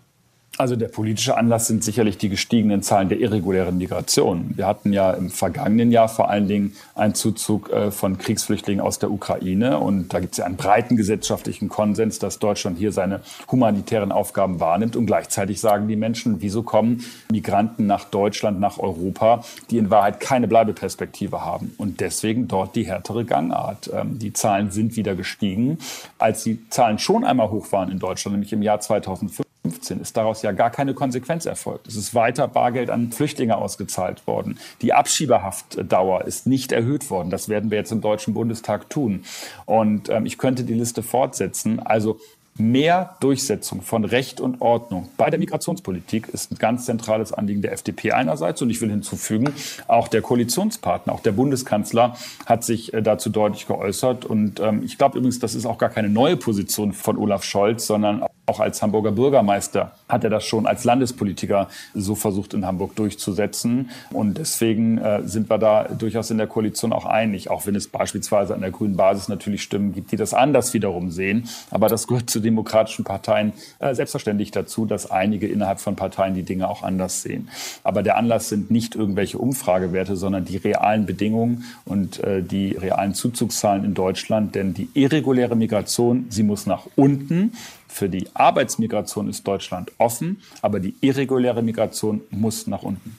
Also 0.57 0.75
der 0.75 0.89
politische 0.89 1.37
Anlass 1.37 1.67
sind 1.67 1.85
sicherlich 1.85 2.17
die 2.17 2.27
gestiegenen 2.27 2.83
Zahlen 2.83 3.07
der 3.07 3.19
irregulären 3.19 3.77
Migration. 3.77 4.51
Wir 4.55 4.67
hatten 4.67 4.91
ja 4.91 5.11
im 5.11 5.29
vergangenen 5.29 5.89
Jahr 5.89 6.09
vor 6.09 6.29
allen 6.29 6.49
Dingen 6.49 6.75
einen 6.95 7.15
Zuzug 7.15 7.69
äh, 7.69 7.91
von 7.91 8.17
Kriegsflüchtlingen 8.17 8.83
aus 8.83 8.99
der 8.99 9.09
Ukraine. 9.09 9.79
Und 9.79 10.13
da 10.13 10.19
gibt 10.19 10.33
es 10.33 10.39
ja 10.39 10.45
einen 10.45 10.57
breiten 10.57 10.97
gesellschaftlichen 10.97 11.69
Konsens, 11.69 12.19
dass 12.19 12.39
Deutschland 12.39 12.77
hier 12.77 12.91
seine 12.91 13.21
humanitären 13.49 14.11
Aufgaben 14.11 14.59
wahrnimmt. 14.59 14.97
Und 14.97 15.05
gleichzeitig 15.05 15.61
sagen 15.61 15.87
die 15.87 15.95
Menschen, 15.95 16.41
wieso 16.41 16.63
kommen 16.63 17.05
Migranten 17.31 17.85
nach 17.87 18.03
Deutschland, 18.03 18.59
nach 18.59 18.79
Europa, 18.79 19.45
die 19.69 19.77
in 19.77 19.89
Wahrheit 19.89 20.19
keine 20.19 20.49
Bleibeperspektive 20.49 21.45
haben. 21.45 21.73
Und 21.77 22.01
deswegen 22.01 22.49
dort 22.49 22.75
die 22.75 22.85
härtere 22.85 23.23
Gangart. 23.23 23.89
Ähm, 23.93 24.19
die 24.19 24.33
Zahlen 24.33 24.71
sind 24.71 24.97
wieder 24.97 25.15
gestiegen. 25.15 25.77
Als 26.17 26.43
die 26.43 26.69
Zahlen 26.69 26.99
schon 26.99 27.23
einmal 27.23 27.49
hoch 27.49 27.71
waren 27.71 27.89
in 27.89 27.99
Deutschland, 27.99 28.33
nämlich 28.33 28.51
im 28.51 28.61
Jahr 28.61 28.81
2005, 28.81 29.48
2015 29.63 29.99
ist 29.99 30.17
daraus 30.17 30.41
ja 30.41 30.51
gar 30.51 30.69
keine 30.69 30.93
Konsequenz 30.93 31.45
erfolgt. 31.45 31.87
Es 31.87 31.95
ist 31.95 32.15
weiter 32.15 32.47
Bargeld 32.47 32.89
an 32.89 33.11
Flüchtlinge 33.11 33.57
ausgezahlt 33.57 34.25
worden. 34.25 34.57
Die 34.81 34.93
Abschiebehaftdauer 34.93 36.25
ist 36.25 36.47
nicht 36.47 36.71
erhöht 36.71 37.09
worden. 37.09 37.29
Das 37.29 37.49
werden 37.49 37.71
wir 37.71 37.77
jetzt 37.77 37.91
im 37.91 38.01
Deutschen 38.01 38.33
Bundestag 38.33 38.89
tun. 38.89 39.23
Und 39.65 40.09
ähm, 40.09 40.25
ich 40.25 40.37
könnte 40.37 40.63
die 40.63 40.73
Liste 40.73 41.03
fortsetzen. 41.03 41.79
Also 41.79 42.19
Mehr 42.59 43.15
Durchsetzung 43.21 43.81
von 43.81 44.03
Recht 44.03 44.41
und 44.41 44.59
Ordnung 44.59 45.07
bei 45.15 45.29
der 45.29 45.39
Migrationspolitik 45.39 46.27
ist 46.27 46.51
ein 46.51 46.57
ganz 46.57 46.83
zentrales 46.83 47.31
Anliegen 47.31 47.61
der 47.61 47.71
FDP 47.71 48.11
einerseits. 48.11 48.61
Und 48.61 48.69
ich 48.69 48.81
will 48.81 48.89
hinzufügen, 48.89 49.53
auch 49.87 50.09
der 50.09 50.21
Koalitionspartner, 50.21 51.13
auch 51.13 51.21
der 51.21 51.31
Bundeskanzler 51.31 52.17
hat 52.45 52.65
sich 52.65 52.93
äh, 52.93 53.01
dazu 53.01 53.29
deutlich 53.29 53.65
geäußert. 53.65 54.25
Und 54.25 54.59
ähm, 54.59 54.83
ich 54.83 54.97
glaube 54.97 55.17
übrigens, 55.17 55.39
das 55.39 55.55
ist 55.55 55.65
auch 55.65 55.77
gar 55.77 55.87
keine 55.87 56.09
neue 56.09 56.35
Position 56.35 56.91
von 56.91 57.17
Olaf 57.17 57.45
Scholz, 57.45 57.87
sondern 57.87 58.25
auch 58.49 58.59
als 58.59 58.81
Hamburger 58.81 59.11
Bürgermeister 59.11 59.91
hat 60.09 60.23
er 60.23 60.31
das 60.31 60.43
schon 60.43 60.65
als 60.65 60.83
Landespolitiker 60.83 61.67
so 61.93 62.15
versucht 62.15 62.55
in 62.55 62.65
Hamburg 62.65 62.95
durchzusetzen. 62.95 63.91
Und 64.11 64.39
deswegen 64.39 64.97
äh, 64.97 65.21
sind 65.23 65.49
wir 65.49 65.59
da 65.59 65.83
durchaus 65.83 66.31
in 66.31 66.39
der 66.39 66.47
Koalition 66.47 66.91
auch 66.91 67.05
einig, 67.05 67.49
auch 67.51 67.67
wenn 67.67 67.75
es 67.75 67.87
beispielsweise 67.87 68.55
an 68.55 68.61
der 68.61 68.71
grünen 68.71 68.97
Basis 68.97 69.29
natürlich 69.29 69.61
Stimmen 69.61 69.93
gibt, 69.93 70.11
die 70.11 70.15
das 70.15 70.33
anders 70.33 70.73
wiederum 70.73 71.11
sehen. 71.11 71.47
Aber 71.69 71.87
das 71.87 72.07
gehört 72.07 72.29
zu 72.29 72.39
demokratischen 72.39 73.05
Parteien 73.05 73.53
äh, 73.77 73.93
selbstverständlich 73.93 74.49
dazu, 74.49 74.85
dass 74.85 75.11
einige 75.11 75.47
innerhalb 75.47 75.79
von 75.79 75.95
Parteien 75.95 76.33
die 76.33 76.43
Dinge 76.43 76.67
auch 76.67 76.81
anders 76.81 77.21
sehen. 77.21 77.49
Aber 77.83 78.01
der 78.01 78.17
Anlass 78.17 78.49
sind 78.49 78.71
nicht 78.71 78.95
irgendwelche 78.95 79.37
Umfragewerte, 79.37 80.15
sondern 80.15 80.45
die 80.45 80.57
realen 80.57 81.05
Bedingungen 81.05 81.65
und 81.85 82.23
äh, 82.23 82.41
die 82.41 82.71
realen 82.71 83.13
Zuzugszahlen 83.13 83.85
in 83.85 83.93
Deutschland. 83.93 84.55
Denn 84.55 84.73
die 84.73 84.89
irreguläre 84.95 85.55
Migration, 85.55 86.25
sie 86.29 86.43
muss 86.43 86.65
nach 86.65 86.87
unten. 86.95 87.51
Für 87.89 88.07
die 88.07 88.27
Arbeitsmigration 88.33 89.27
ist 89.29 89.45
Deutschland 89.45 89.91
offen, 89.97 90.41
aber 90.61 90.79
die 90.79 90.95
irreguläre 91.01 91.61
Migration 91.61 92.21
muss 92.29 92.67
nach 92.67 92.83
unten. 92.83 93.17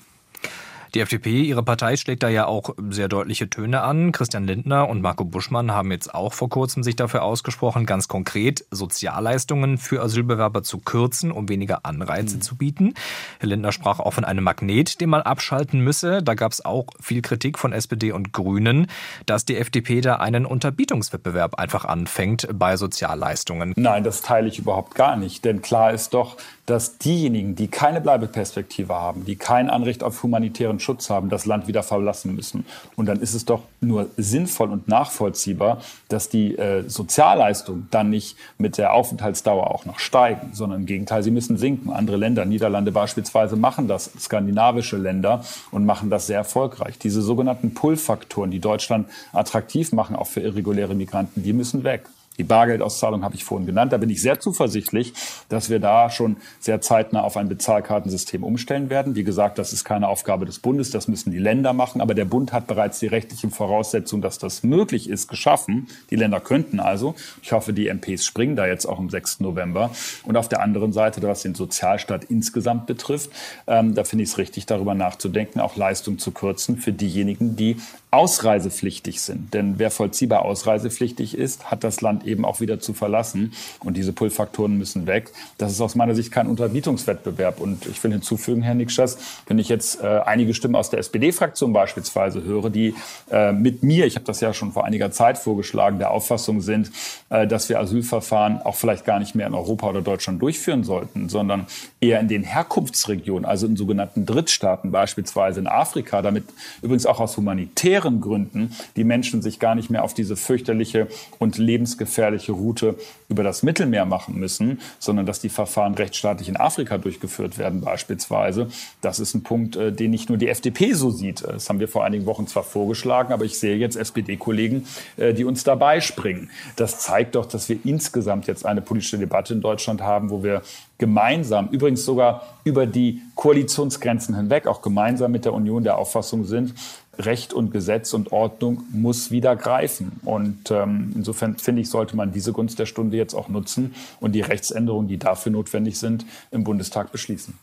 Die 0.94 1.00
FDP, 1.00 1.42
ihre 1.42 1.62
Partei, 1.62 1.96
schlägt 1.96 2.24
da 2.24 2.28
ja 2.28 2.46
auch 2.46 2.74
sehr 2.88 3.06
deutliche 3.06 3.48
Töne 3.48 3.82
an. 3.82 4.10
Christian 4.10 4.44
Lindner 4.44 4.88
und 4.88 5.02
Marco 5.02 5.24
Buschmann 5.24 5.70
haben 5.70 5.92
jetzt 5.92 6.12
auch 6.12 6.32
vor 6.32 6.48
kurzem 6.48 6.82
sich 6.82 6.96
dafür 6.96 7.22
ausgesprochen, 7.22 7.86
ganz 7.86 8.08
konkret 8.08 8.64
Sozialleistungen 8.72 9.78
für 9.78 10.02
Asylbewerber 10.02 10.64
zu 10.64 10.78
kürzen, 10.78 11.30
um 11.30 11.48
weniger 11.48 11.84
Anreize 11.84 12.36
mhm. 12.36 12.40
zu 12.42 12.56
bieten. 12.56 12.94
Herr 13.38 13.48
Lindner 13.48 13.70
sprach 13.70 14.00
auch 14.00 14.12
von 14.12 14.24
einem 14.24 14.42
Magnet, 14.42 15.00
den 15.00 15.10
man 15.10 15.22
abschalten 15.22 15.80
müsse. 15.80 16.24
Da 16.24 16.34
gab 16.34 16.50
es 16.50 16.64
auch 16.64 16.86
viel 17.00 17.22
Kritik 17.22 17.58
von 17.58 17.72
SPD 17.72 18.10
und 18.10 18.32
Grünen, 18.32 18.88
dass 19.26 19.44
die 19.44 19.56
FDP 19.56 20.00
da 20.00 20.16
einen 20.16 20.44
Unterbietungswettbewerb 20.44 21.54
einfach 21.54 21.84
anfängt 21.84 22.48
bei 22.52 22.76
Sozialleistungen. 22.76 23.74
Nein, 23.76 24.02
das 24.02 24.22
teile 24.22 24.48
ich 24.48 24.58
überhaupt 24.58 24.96
gar 24.96 25.16
nicht. 25.16 25.44
Denn 25.44 25.62
klar 25.62 25.92
ist 25.92 26.14
doch, 26.14 26.36
dass 26.66 26.98
diejenigen, 26.98 27.54
die 27.54 27.68
keine 27.68 28.00
Bleibeperspektive 28.00 28.94
haben, 28.94 29.24
die 29.24 29.36
kein 29.36 29.70
Anrecht 29.70 30.02
auf 30.02 30.22
humanitären 30.22 30.79
Schutz 30.80 31.10
haben, 31.10 31.28
das 31.28 31.46
Land 31.46 31.66
wieder 31.66 31.82
verlassen 31.82 32.34
müssen. 32.34 32.66
Und 32.96 33.06
dann 33.06 33.20
ist 33.20 33.34
es 33.34 33.44
doch 33.44 33.62
nur 33.80 34.06
sinnvoll 34.16 34.70
und 34.70 34.88
nachvollziehbar, 34.88 35.80
dass 36.08 36.28
die 36.28 36.56
äh, 36.56 36.88
Sozialleistungen 36.88 37.88
dann 37.90 38.10
nicht 38.10 38.36
mit 38.58 38.78
der 38.78 38.92
Aufenthaltsdauer 38.92 39.70
auch 39.70 39.84
noch 39.84 39.98
steigen, 39.98 40.50
sondern 40.52 40.80
im 40.80 40.86
Gegenteil, 40.86 41.22
sie 41.22 41.30
müssen 41.30 41.56
sinken. 41.56 41.90
Andere 41.90 42.16
Länder, 42.16 42.44
Niederlande 42.44 42.92
beispielsweise, 42.92 43.56
machen 43.56 43.88
das, 43.88 44.10
skandinavische 44.18 44.96
Länder 44.96 45.44
und 45.70 45.84
machen 45.86 46.10
das 46.10 46.26
sehr 46.26 46.38
erfolgreich. 46.38 46.98
Diese 46.98 47.22
sogenannten 47.22 47.74
Pull-Faktoren, 47.74 48.50
die 48.50 48.60
Deutschland 48.60 49.08
attraktiv 49.32 49.92
machen, 49.92 50.16
auch 50.16 50.26
für 50.26 50.40
irreguläre 50.40 50.94
Migranten, 50.94 51.42
die 51.42 51.52
müssen 51.52 51.84
weg. 51.84 52.04
Die 52.40 52.44
Bargeldauszahlung 52.44 53.22
habe 53.22 53.34
ich 53.34 53.44
vorhin 53.44 53.66
genannt. 53.66 53.92
Da 53.92 53.98
bin 53.98 54.08
ich 54.08 54.22
sehr 54.22 54.40
zuversichtlich, 54.40 55.12
dass 55.50 55.68
wir 55.68 55.78
da 55.78 56.08
schon 56.08 56.38
sehr 56.58 56.80
zeitnah 56.80 57.20
auf 57.20 57.36
ein 57.36 57.50
Bezahlkartensystem 57.50 58.42
umstellen 58.42 58.88
werden. 58.88 59.14
Wie 59.14 59.24
gesagt, 59.24 59.58
das 59.58 59.74
ist 59.74 59.84
keine 59.84 60.08
Aufgabe 60.08 60.46
des 60.46 60.58
Bundes, 60.58 60.90
das 60.90 61.06
müssen 61.06 61.32
die 61.32 61.38
Länder 61.38 61.74
machen. 61.74 62.00
Aber 62.00 62.14
der 62.14 62.24
Bund 62.24 62.54
hat 62.54 62.66
bereits 62.66 62.98
die 62.98 63.08
rechtliche 63.08 63.50
Voraussetzung, 63.50 64.22
dass 64.22 64.38
das 64.38 64.62
möglich 64.62 65.10
ist, 65.10 65.28
geschaffen. 65.28 65.88
Die 66.08 66.16
Länder 66.16 66.40
könnten 66.40 66.80
also. 66.80 67.14
Ich 67.42 67.52
hoffe, 67.52 67.74
die 67.74 67.88
MPs 67.88 68.24
springen 68.24 68.56
da 68.56 68.66
jetzt 68.66 68.86
auch 68.86 68.98
am 68.98 69.10
6. 69.10 69.40
November. 69.40 69.90
Und 70.24 70.38
auf 70.38 70.48
der 70.48 70.62
anderen 70.62 70.94
Seite, 70.94 71.20
was 71.20 71.42
den 71.42 71.54
Sozialstaat 71.54 72.24
insgesamt 72.24 72.86
betrifft, 72.86 73.28
ähm, 73.66 73.94
da 73.94 74.04
finde 74.04 74.22
ich 74.24 74.30
es 74.30 74.38
richtig, 74.38 74.64
darüber 74.64 74.94
nachzudenken, 74.94 75.60
auch 75.60 75.76
Leistung 75.76 76.18
zu 76.18 76.30
kürzen 76.30 76.78
für 76.78 76.94
diejenigen, 76.94 77.54
die 77.56 77.76
ausreisepflichtig 78.10 79.20
sind. 79.20 79.54
Denn 79.54 79.78
wer 79.78 79.90
vollziehbar 79.90 80.44
ausreisepflichtig 80.44 81.36
ist, 81.36 81.70
hat 81.70 81.84
das 81.84 82.00
Land 82.00 82.26
eben 82.30 82.44
auch 82.44 82.60
wieder 82.60 82.80
zu 82.80 82.94
verlassen. 82.94 83.52
Und 83.80 83.96
diese 83.96 84.12
Pull-Faktoren 84.12 84.78
müssen 84.78 85.06
weg. 85.06 85.30
Das 85.58 85.72
ist 85.72 85.80
aus 85.80 85.94
meiner 85.94 86.14
Sicht 86.14 86.32
kein 86.32 86.46
Unterbietungswettbewerb. 86.46 87.60
Und 87.60 87.86
ich 87.86 88.02
will 88.02 88.12
hinzufügen, 88.12 88.62
Herr 88.62 88.74
Nikschas, 88.74 89.18
wenn 89.46 89.58
ich 89.58 89.68
jetzt 89.68 90.02
äh, 90.02 90.20
einige 90.24 90.54
Stimmen 90.54 90.76
aus 90.76 90.90
der 90.90 91.00
SPD-Fraktion 91.00 91.72
beispielsweise 91.72 92.42
höre, 92.44 92.70
die 92.70 92.94
äh, 93.30 93.52
mit 93.52 93.82
mir, 93.82 94.06
ich 94.06 94.14
habe 94.14 94.24
das 94.24 94.40
ja 94.40 94.54
schon 94.54 94.72
vor 94.72 94.84
einiger 94.84 95.10
Zeit 95.10 95.38
vorgeschlagen, 95.38 95.98
der 95.98 96.10
Auffassung 96.10 96.60
sind, 96.60 96.90
äh, 97.30 97.46
dass 97.46 97.68
wir 97.68 97.80
Asylverfahren 97.80 98.62
auch 98.62 98.76
vielleicht 98.76 99.04
gar 99.04 99.18
nicht 99.18 99.34
mehr 99.34 99.46
in 99.46 99.54
Europa 99.54 99.88
oder 99.88 100.02
Deutschland 100.02 100.40
durchführen 100.40 100.84
sollten, 100.84 101.28
sondern 101.28 101.66
eher 102.00 102.20
in 102.20 102.28
den 102.28 102.44
Herkunftsregionen, 102.44 103.44
also 103.44 103.66
in 103.66 103.76
sogenannten 103.76 104.26
Drittstaaten, 104.26 104.90
beispielsweise 104.90 105.60
in 105.60 105.66
Afrika, 105.66 106.22
damit 106.22 106.44
übrigens 106.82 107.06
auch 107.06 107.20
aus 107.20 107.36
humanitären 107.36 108.20
Gründen 108.20 108.74
die 108.96 109.04
Menschen 109.04 109.42
sich 109.42 109.58
gar 109.58 109.74
nicht 109.74 109.90
mehr 109.90 110.04
auf 110.04 110.14
diese 110.14 110.36
fürchterliche 110.36 111.08
und 111.38 111.58
lebensgefährliche 111.58 112.19
Route 112.52 112.96
über 113.28 113.42
das 113.42 113.62
Mittelmeer 113.62 114.04
machen 114.04 114.38
müssen, 114.38 114.80
sondern 114.98 115.26
dass 115.26 115.40
die 115.40 115.48
Verfahren 115.48 115.94
rechtsstaatlich 115.94 116.48
in 116.48 116.56
Afrika 116.56 116.98
durchgeführt 116.98 117.58
werden 117.58 117.80
beispielsweise. 117.80 118.68
Das 119.00 119.20
ist 119.20 119.34
ein 119.34 119.42
Punkt, 119.42 119.76
äh, 119.76 119.92
den 119.92 120.10
nicht 120.10 120.28
nur 120.28 120.38
die 120.38 120.48
FDP 120.48 120.92
so 120.92 121.10
sieht. 121.10 121.42
Das 121.42 121.68
haben 121.68 121.80
wir 121.80 121.88
vor 121.88 122.04
einigen 122.04 122.26
Wochen 122.26 122.46
zwar 122.46 122.64
vorgeschlagen, 122.64 123.32
aber 123.32 123.44
ich 123.44 123.58
sehe 123.58 123.76
jetzt 123.76 123.96
SPD-Kollegen, 123.96 124.86
äh, 125.16 125.34
die 125.34 125.44
uns 125.44 125.64
dabei 125.64 126.00
springen. 126.00 126.50
Das 126.76 127.00
zeigt 127.00 127.34
doch, 127.34 127.46
dass 127.46 127.68
wir 127.68 127.78
insgesamt 127.84 128.46
jetzt 128.46 128.66
eine 128.66 128.80
politische 128.80 129.18
Debatte 129.18 129.54
in 129.54 129.60
Deutschland 129.60 130.02
haben, 130.02 130.30
wo 130.30 130.42
wir 130.42 130.62
gemeinsam, 130.98 131.68
übrigens 131.70 132.04
sogar 132.04 132.58
über 132.62 132.86
die 132.86 133.22
Koalitionsgrenzen 133.34 134.36
hinweg, 134.36 134.66
auch 134.66 134.82
gemeinsam 134.82 135.32
mit 135.32 135.44
der 135.44 135.54
Union 135.54 135.82
der 135.82 135.96
Auffassung 135.98 136.44
sind, 136.44 136.74
Recht 137.20 137.52
und 137.52 137.70
Gesetz 137.70 138.12
und 138.12 138.32
Ordnung 138.32 138.82
muss 138.92 139.30
wieder 139.30 139.56
greifen. 139.56 140.12
Und 140.24 140.70
ähm, 140.70 141.12
insofern 141.14 141.56
finde 141.56 141.82
ich, 141.82 141.90
sollte 141.90 142.16
man 142.16 142.32
diese 142.32 142.52
Gunst 142.52 142.78
der 142.78 142.86
Stunde 142.86 143.16
jetzt 143.16 143.34
auch 143.34 143.48
nutzen 143.48 143.94
und 144.20 144.32
die 144.32 144.40
Rechtsänderungen, 144.40 145.08
die 145.08 145.18
dafür 145.18 145.52
notwendig 145.52 145.98
sind, 145.98 146.24
im 146.50 146.64
Bundestag 146.64 147.12
beschließen. 147.12 147.54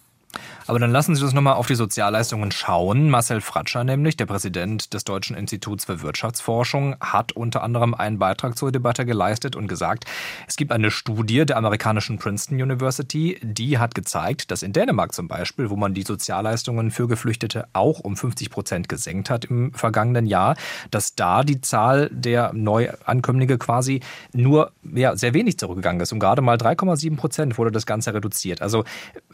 Aber 0.65 0.80
dann 0.80 0.91
lassen 0.91 1.15
Sie 1.15 1.23
uns 1.23 1.34
nochmal 1.34 1.56
auf 1.56 1.67
die 1.67 1.76
Sozialleistungen 1.76 2.52
schauen. 2.52 3.10
Marcel 3.10 3.41
Fratscher 3.41 3.84
nämlich, 3.84 4.17
der 4.17 4.26
Präsident 4.26 4.93
des 4.93 5.04
Deutschen 5.04 5.36
Instituts 5.36 5.86
für 5.86 6.02
Wirtschaftsforschung, 6.02 6.95
hat 7.00 7.32
unter 7.32 7.63
anderem 7.63 7.93
einen 7.93 8.19
Beitrag 8.19 8.58
zur 8.58 8.71
Debatte 8.71 9.06
geleistet 9.06 9.56
und 9.56 9.67
gesagt, 9.67 10.06
es 10.47 10.56
gibt 10.56 10.71
eine 10.71 10.91
Studie 10.91 11.45
der 11.45 11.58
amerikanischen 11.58 12.17
Princeton 12.17 12.62
University, 12.62 13.39
die 13.41 13.78
hat 13.78 13.95
gezeigt, 13.95 14.52
dass 14.52 14.63
in 14.63 14.73
Dänemark 14.73 15.13
zum 15.13 15.28
Beispiel, 15.28 15.69
wo 15.69 15.76
man 15.76 15.93
die 15.93 16.04
Sozialleistungen 16.04 16.91
für 16.91 17.08
Geflüchtete 17.08 17.67
auch 17.73 18.00
um 18.00 18.15
50 18.15 18.50
Prozent 18.50 18.89
gesenkt 18.89 19.30
hat 19.30 19.45
im 19.45 19.73
vergangenen 19.73 20.26
Jahr, 20.26 20.56
dass 20.91 21.15
da 21.15 21.43
die 21.43 21.62
Zahl 21.62 22.10
der 22.12 22.54
Neuankömmlinge 22.54 23.58
quasi 23.58 24.02
nur 24.34 24.71
ja, 24.84 25.15
sehr 25.15 25.34
wenig 25.34 25.58
zurückgegangen 25.58 26.02
ist. 26.02 26.12
Um 26.12 26.19
gerade 26.19 26.41
mal 26.41 26.58
3,7 26.58 27.15
Prozent 27.15 27.58
wurde 27.58 27.71
das 27.71 27.86
Ganze 27.86 28.13
reduziert. 28.13 28.62
Also 28.62 28.84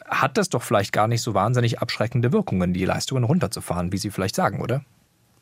hat 0.07 0.37
das 0.37 0.49
doch 0.49 0.63
vielleicht 0.63 0.91
gar 0.93 1.07
nicht 1.07 1.21
so 1.21 1.33
wahnsinnig 1.33 1.79
abschreckende 1.79 2.31
Wirkungen, 2.31 2.73
die 2.73 2.85
Leistungen 2.85 3.23
runterzufahren, 3.23 3.91
wie 3.91 3.97
Sie 3.97 4.11
vielleicht 4.11 4.35
sagen, 4.35 4.61
oder? 4.61 4.83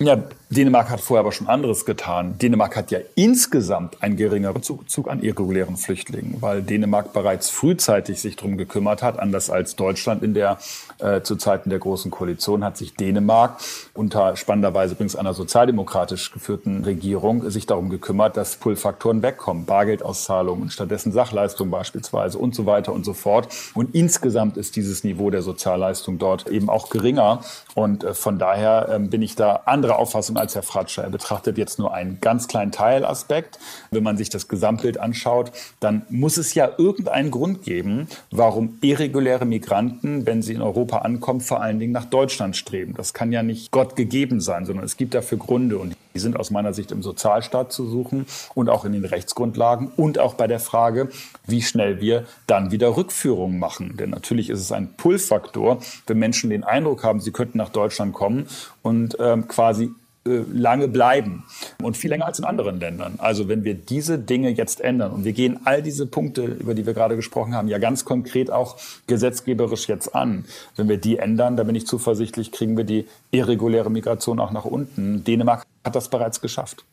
Ja, 0.01 0.17
Dänemark 0.49 0.89
hat 0.89 0.99
vorher 0.99 1.21
aber 1.21 1.31
schon 1.31 1.47
anderes 1.47 1.85
getan. 1.85 2.37
Dänemark 2.37 2.75
hat 2.75 2.91
ja 2.91 2.99
insgesamt 3.15 4.01
einen 4.01 4.17
geringeren 4.17 4.63
Zug 4.63 5.09
an 5.09 5.21
irregulären 5.21 5.77
Flüchtlingen, 5.77 6.41
weil 6.41 6.61
Dänemark 6.61 7.13
bereits 7.13 7.49
frühzeitig 7.49 8.19
sich 8.19 8.35
darum 8.35 8.57
gekümmert 8.57 9.01
hat, 9.01 9.17
anders 9.17 9.49
als 9.49 9.77
Deutschland 9.77 10.23
in 10.23 10.33
der 10.33 10.57
äh, 10.97 11.21
zu 11.21 11.35
Zeiten 11.35 11.69
der 11.69 11.79
Großen 11.79 12.11
Koalition 12.11 12.63
hat 12.63 12.77
sich 12.77 12.95
Dänemark 12.95 13.59
unter 13.93 14.35
spannenderweise 14.35 14.93
übrigens 14.93 15.15
einer 15.15 15.33
sozialdemokratisch 15.33 16.31
geführten 16.31 16.83
Regierung 16.83 17.49
sich 17.49 17.65
darum 17.65 17.89
gekümmert, 17.89 18.35
dass 18.35 18.57
Pull-Faktoren 18.57 19.23
wegkommen, 19.23 19.65
Bargeldauszahlungen 19.65 20.63
und 20.63 20.73
stattdessen 20.73 21.11
Sachleistungen 21.11 21.71
beispielsweise 21.71 22.37
und 22.37 22.55
so 22.55 22.65
weiter 22.65 22.91
und 22.91 23.05
so 23.05 23.13
fort. 23.13 23.47
Und 23.73 23.95
insgesamt 23.95 24.57
ist 24.57 24.75
dieses 24.75 25.03
Niveau 25.03 25.29
der 25.29 25.43
Sozialleistung 25.43 26.17
dort 26.17 26.49
eben 26.49 26.69
auch 26.69 26.89
geringer. 26.89 27.41
Und 27.73 28.03
äh, 28.03 28.13
von 28.13 28.37
daher 28.37 28.89
äh, 28.89 28.99
bin 28.99 29.21
ich 29.21 29.35
da 29.35 29.61
andere 29.65 29.90
andere 29.91 29.99
Auffassung 29.99 30.37
als 30.37 30.55
Herr 30.55 30.63
Fratscher. 30.63 31.03
Er 31.03 31.09
betrachtet 31.09 31.57
jetzt 31.57 31.77
nur 31.77 31.93
einen 31.93 32.19
ganz 32.21 32.47
kleinen 32.47 32.71
Teilaspekt. 32.71 33.59
Wenn 33.91 34.03
man 34.03 34.17
sich 34.17 34.29
das 34.29 34.47
Gesamtbild 34.47 34.97
anschaut, 34.99 35.51
dann 35.79 36.03
muss 36.09 36.37
es 36.37 36.53
ja 36.53 36.69
irgendeinen 36.77 37.29
Grund 37.29 37.63
geben, 37.63 38.07
warum 38.31 38.77
irreguläre 38.81 39.45
Migranten, 39.45 40.25
wenn 40.25 40.41
sie 40.41 40.53
in 40.53 40.61
Europa 40.61 40.99
ankommen, 40.99 41.41
vor 41.41 41.61
allen 41.61 41.79
Dingen 41.79 41.91
nach 41.91 42.05
Deutschland 42.05 42.55
streben. 42.55 42.93
Das 42.95 43.13
kann 43.13 43.31
ja 43.33 43.43
nicht 43.43 43.71
Gott 43.71 43.95
gegeben 43.95 44.39
sein, 44.39 44.65
sondern 44.65 44.85
es 44.85 44.95
gibt 44.95 45.13
dafür 45.13 45.37
Gründe. 45.37 45.77
Und 45.77 45.95
die 46.13 46.19
sind 46.19 46.39
aus 46.39 46.51
meiner 46.51 46.73
Sicht 46.73 46.91
im 46.91 47.01
Sozialstaat 47.01 47.71
zu 47.71 47.87
suchen 47.87 48.25
und 48.53 48.69
auch 48.69 48.85
in 48.85 48.91
den 48.91 49.05
Rechtsgrundlagen 49.05 49.91
und 49.95 50.19
auch 50.19 50.33
bei 50.33 50.47
der 50.47 50.59
Frage, 50.59 51.09
wie 51.45 51.61
schnell 51.61 52.01
wir 52.01 52.25
dann 52.47 52.71
wieder 52.71 52.97
Rückführungen 52.97 53.59
machen. 53.59 53.97
Denn 53.97 54.09
natürlich 54.09 54.49
ist 54.49 54.59
es 54.59 54.71
ein 54.71 54.93
Pull-Faktor, 54.95 55.79
wenn 56.07 56.19
Menschen 56.19 56.49
den 56.49 56.63
Eindruck 56.63 57.03
haben, 57.03 57.19
sie 57.19 57.31
könnten 57.31 57.57
nach 57.57 57.69
Deutschland 57.69 58.13
kommen 58.13 58.47
und 58.81 59.17
ähm, 59.19 59.47
quasi 59.47 59.91
lange 60.23 60.87
bleiben 60.87 61.43
und 61.81 61.97
viel 61.97 62.11
länger 62.11 62.27
als 62.27 62.37
in 62.37 62.45
anderen 62.45 62.79
Ländern. 62.79 63.15
Also 63.17 63.47
wenn 63.47 63.63
wir 63.63 63.73
diese 63.73 64.19
Dinge 64.19 64.49
jetzt 64.49 64.79
ändern 64.79 65.11
und 65.11 65.25
wir 65.25 65.33
gehen 65.33 65.59
all 65.65 65.81
diese 65.81 66.05
Punkte, 66.05 66.43
über 66.43 66.75
die 66.75 66.85
wir 66.85 66.93
gerade 66.93 67.15
gesprochen 67.15 67.55
haben, 67.55 67.67
ja 67.67 67.79
ganz 67.79 68.05
konkret 68.05 68.51
auch 68.51 68.77
gesetzgeberisch 69.07 69.87
jetzt 69.87 70.13
an. 70.13 70.45
Wenn 70.75 70.89
wir 70.89 70.97
die 70.97 71.17
ändern, 71.17 71.57
dann 71.57 71.65
bin 71.65 71.75
ich 71.75 71.87
zuversichtlich, 71.87 72.51
kriegen 72.51 72.77
wir 72.77 72.83
die 72.83 73.07
irreguläre 73.31 73.89
Migration 73.89 74.39
auch 74.39 74.51
nach 74.51 74.65
unten. 74.65 75.23
Dänemark 75.23 75.65
hat 75.83 75.95
das 75.95 76.09
bereits 76.09 76.39
geschafft. 76.39 76.85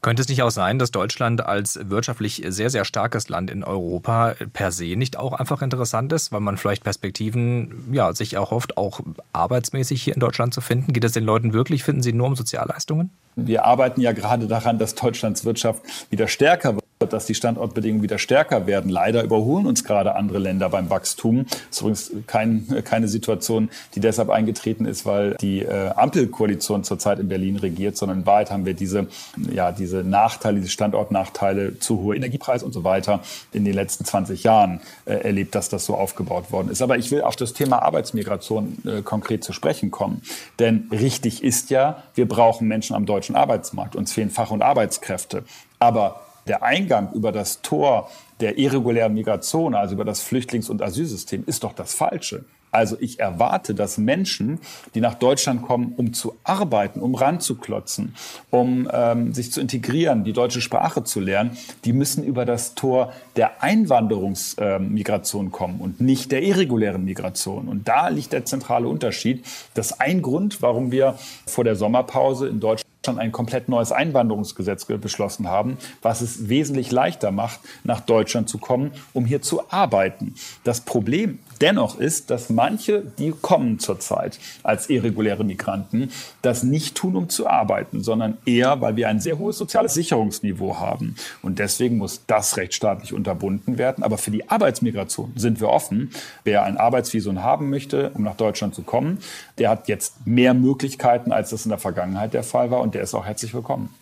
Könnte 0.00 0.22
es 0.22 0.28
nicht 0.28 0.42
auch 0.42 0.50
sein, 0.50 0.78
dass 0.78 0.90
Deutschland 0.90 1.44
als 1.44 1.78
wirtschaftlich 1.90 2.42
sehr, 2.48 2.70
sehr 2.70 2.84
starkes 2.84 3.28
Land 3.28 3.50
in 3.50 3.64
Europa 3.64 4.34
per 4.52 4.72
se 4.72 4.96
nicht 4.96 5.16
auch 5.18 5.32
einfach 5.32 5.62
interessant 5.62 6.12
ist, 6.12 6.32
weil 6.32 6.40
man 6.40 6.56
vielleicht 6.56 6.84
Perspektiven, 6.84 7.88
ja, 7.92 8.12
sich 8.12 8.34
erhofft, 8.34 8.76
auch 8.76 9.00
arbeitsmäßig 9.32 10.02
hier 10.02 10.14
in 10.14 10.20
Deutschland 10.20 10.54
zu 10.54 10.60
finden? 10.60 10.92
Geht 10.92 11.04
es 11.04 11.12
den 11.12 11.24
Leuten 11.24 11.52
wirklich? 11.52 11.84
Finden 11.84 12.02
sie 12.02 12.12
nur 12.12 12.26
um 12.26 12.36
Sozialleistungen? 12.36 13.10
Wir 13.36 13.64
arbeiten 13.64 14.00
ja 14.00 14.12
gerade 14.12 14.46
daran, 14.46 14.78
dass 14.78 14.94
Deutschlands 14.94 15.44
Wirtschaft 15.44 15.82
wieder 16.10 16.26
stärker 16.26 16.74
wird 16.74 16.87
dass 17.06 17.26
die 17.26 17.34
Standortbedingungen 17.34 18.02
wieder 18.02 18.18
stärker 18.18 18.66
werden. 18.66 18.90
Leider 18.90 19.22
überholen 19.22 19.66
uns 19.66 19.84
gerade 19.84 20.16
andere 20.16 20.38
Länder 20.38 20.68
beim 20.68 20.90
Wachstum. 20.90 21.46
Das 21.46 21.80
ist 21.80 21.80
übrigens 21.80 22.12
kein, 22.26 22.84
keine 22.84 23.08
Situation, 23.08 23.70
die 23.94 24.00
deshalb 24.00 24.30
eingetreten 24.30 24.84
ist, 24.84 25.06
weil 25.06 25.34
die 25.34 25.62
äh, 25.62 25.90
Ampelkoalition 25.90 26.84
zurzeit 26.84 27.20
in 27.20 27.28
Berlin 27.28 27.56
regiert, 27.56 27.96
sondern 27.96 28.26
Wahrheit 28.26 28.50
haben 28.50 28.66
wir 28.66 28.74
diese, 28.74 29.06
ja, 29.52 29.70
diese 29.70 29.98
Nachteile, 29.98 30.56
diese 30.56 30.70
Standortnachteile, 30.70 31.78
zu 31.78 32.00
hohe 32.00 32.16
Energiepreise 32.16 32.64
und 32.64 32.72
so 32.72 32.82
weiter 32.84 33.20
in 33.52 33.64
den 33.64 33.74
letzten 33.74 34.04
20 34.04 34.42
Jahren 34.42 34.80
äh, 35.04 35.14
erlebt, 35.14 35.54
dass 35.54 35.68
das 35.68 35.84
so 35.84 35.94
aufgebaut 35.94 36.50
worden 36.50 36.70
ist. 36.70 36.82
Aber 36.82 36.98
ich 36.98 37.10
will 37.10 37.22
auf 37.22 37.36
das 37.36 37.52
Thema 37.52 37.82
Arbeitsmigration 37.82 38.78
äh, 38.84 39.02
konkret 39.02 39.44
zu 39.44 39.52
sprechen 39.52 39.90
kommen. 39.90 40.22
Denn 40.58 40.88
richtig 40.90 41.44
ist 41.44 41.70
ja, 41.70 42.02
wir 42.14 42.26
brauchen 42.26 42.66
Menschen 42.66 42.96
am 42.96 43.06
deutschen 43.06 43.36
Arbeitsmarkt. 43.36 43.94
Uns 43.94 44.12
fehlen 44.12 44.30
Fach- 44.30 44.50
und 44.50 44.62
Arbeitskräfte. 44.62 45.44
Aber 45.78 46.27
der 46.48 46.62
Eingang 46.62 47.12
über 47.12 47.32
das 47.32 47.62
Tor 47.62 48.10
der 48.40 48.58
irregulären 48.58 49.14
Migration, 49.14 49.74
also 49.74 49.94
über 49.94 50.04
das 50.04 50.22
Flüchtlings- 50.22 50.70
und 50.70 50.82
Asylsystem, 50.82 51.44
ist 51.46 51.64
doch 51.64 51.72
das 51.72 51.94
Falsche. 51.94 52.44
Also 52.70 52.96
ich 53.00 53.18
erwarte, 53.18 53.74
dass 53.74 53.98
Menschen, 53.98 54.58
die 54.94 55.00
nach 55.00 55.14
Deutschland 55.14 55.62
kommen, 55.62 55.94
um 55.96 56.12
zu 56.12 56.36
arbeiten, 56.44 57.00
um 57.00 57.14
ranzuklotzen, 57.14 58.14
um 58.50 58.88
ähm, 58.92 59.32
sich 59.32 59.52
zu 59.52 59.60
integrieren, 59.60 60.24
die 60.24 60.32
deutsche 60.32 60.60
Sprache 60.60 61.02
zu 61.04 61.20
lernen, 61.20 61.56
die 61.84 61.92
müssen 61.92 62.22
über 62.24 62.44
das 62.44 62.74
Tor 62.74 63.12
der 63.36 63.62
Einwanderungsmigration 63.62 65.46
äh, 65.46 65.50
kommen 65.50 65.80
und 65.80 66.00
nicht 66.00 66.30
der 66.30 66.42
irregulären 66.42 67.04
Migration. 67.04 67.68
Und 67.68 67.88
da 67.88 68.08
liegt 68.08 68.32
der 68.32 68.44
zentrale 68.44 68.86
Unterschied. 68.86 69.44
Das 69.74 69.92
ist 69.92 70.00
ein 70.00 70.20
Grund, 70.20 70.60
warum 70.60 70.92
wir 70.92 71.14
vor 71.46 71.64
der 71.64 71.76
Sommerpause 71.76 72.48
in 72.48 72.60
Deutschland 72.60 72.87
ein 73.06 73.32
komplett 73.32 73.68
neues 73.68 73.92
Einwanderungsgesetz 73.92 74.84
beschlossen 74.84 75.48
haben, 75.48 75.78
was 76.02 76.20
es 76.20 76.48
wesentlich 76.48 76.90
leichter 76.90 77.30
macht, 77.30 77.60
nach 77.84 78.00
Deutschland 78.00 78.48
zu 78.48 78.58
kommen, 78.58 78.92
um 79.14 79.24
hier 79.24 79.40
zu 79.40 79.70
arbeiten. 79.70 80.34
Das 80.64 80.82
Problem 80.82 81.38
dennoch 81.60 81.98
ist, 81.98 82.30
dass 82.30 82.50
manche, 82.50 83.02
die 83.18 83.32
kommen 83.32 83.78
zurzeit 83.78 84.38
als 84.62 84.90
irreguläre 84.90 85.44
Migranten, 85.44 86.10
das 86.42 86.62
nicht 86.62 86.96
tun, 86.96 87.16
um 87.16 87.28
zu 87.28 87.46
arbeiten, 87.46 88.02
sondern 88.02 88.38
eher, 88.44 88.80
weil 88.80 88.96
wir 88.96 89.08
ein 89.08 89.20
sehr 89.20 89.38
hohes 89.38 89.58
soziales 89.58 89.94
Sicherungsniveau 89.94 90.78
haben. 90.78 91.16
Und 91.42 91.58
deswegen 91.58 91.98
muss 91.98 92.22
das 92.26 92.56
rechtsstaatlich 92.56 93.12
unterbunden 93.12 93.78
werden. 93.78 94.04
Aber 94.04 94.18
für 94.18 94.30
die 94.30 94.48
Arbeitsmigration 94.48 95.32
sind 95.36 95.60
wir 95.60 95.68
offen. 95.68 96.10
Wer 96.44 96.64
ein 96.64 96.76
Arbeitsvisum 96.76 97.42
haben 97.42 97.70
möchte, 97.70 98.10
um 98.14 98.22
nach 98.22 98.36
Deutschland 98.36 98.74
zu 98.74 98.82
kommen, 98.82 99.18
der 99.58 99.70
hat 99.70 99.88
jetzt 99.88 100.26
mehr 100.26 100.54
Möglichkeiten, 100.54 101.32
als 101.32 101.50
das 101.50 101.64
in 101.64 101.70
der 101.70 101.78
Vergangenheit 101.78 102.34
der 102.34 102.42
Fall 102.42 102.70
war. 102.70 102.80
Und 102.80 102.94
der 102.94 103.02
ist 103.02 103.14
auch 103.14 103.26
herzlich 103.26 103.54
willkommen. 103.54 103.97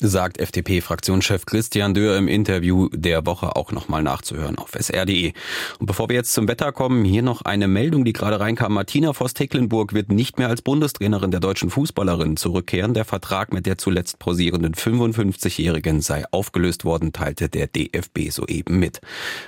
Sagt 0.00 0.38
FDP-Fraktionschef 0.38 1.44
Christian 1.44 1.94
Dürr 1.94 2.16
im 2.16 2.26
Interview 2.26 2.88
der 2.92 3.26
Woche 3.26 3.54
auch 3.56 3.70
nochmal 3.72 4.02
nachzuhören 4.02 4.56
auf 4.56 4.70
sr.de. 4.78 5.32
Und 5.78 5.86
bevor 5.86 6.08
wir 6.08 6.16
jetzt 6.16 6.32
zum 6.32 6.48
Wetter 6.48 6.72
kommen, 6.72 7.04
hier 7.04 7.22
noch 7.22 7.42
eine 7.42 7.68
Meldung, 7.68 8.04
die 8.04 8.12
gerade 8.12 8.40
reinkam. 8.40 8.72
Martina 8.72 9.12
Voss-Tecklenburg 9.12 9.92
wird 9.92 10.10
nicht 10.10 10.38
mehr 10.38 10.48
als 10.48 10.62
Bundestrainerin 10.62 11.30
der 11.30 11.40
deutschen 11.40 11.70
Fußballerin 11.70 12.36
zurückkehren. 12.36 12.94
Der 12.94 13.04
Vertrag 13.04 13.52
mit 13.52 13.66
der 13.66 13.76
zuletzt 13.76 14.18
posierenden 14.18 14.74
55-Jährigen 14.74 16.00
sei 16.00 16.24
aufgelöst 16.30 16.84
worden, 16.84 17.12
teilte 17.12 17.48
der 17.48 17.66
DFB 17.66 18.30
soeben 18.30 18.78
mit. 18.78 19.00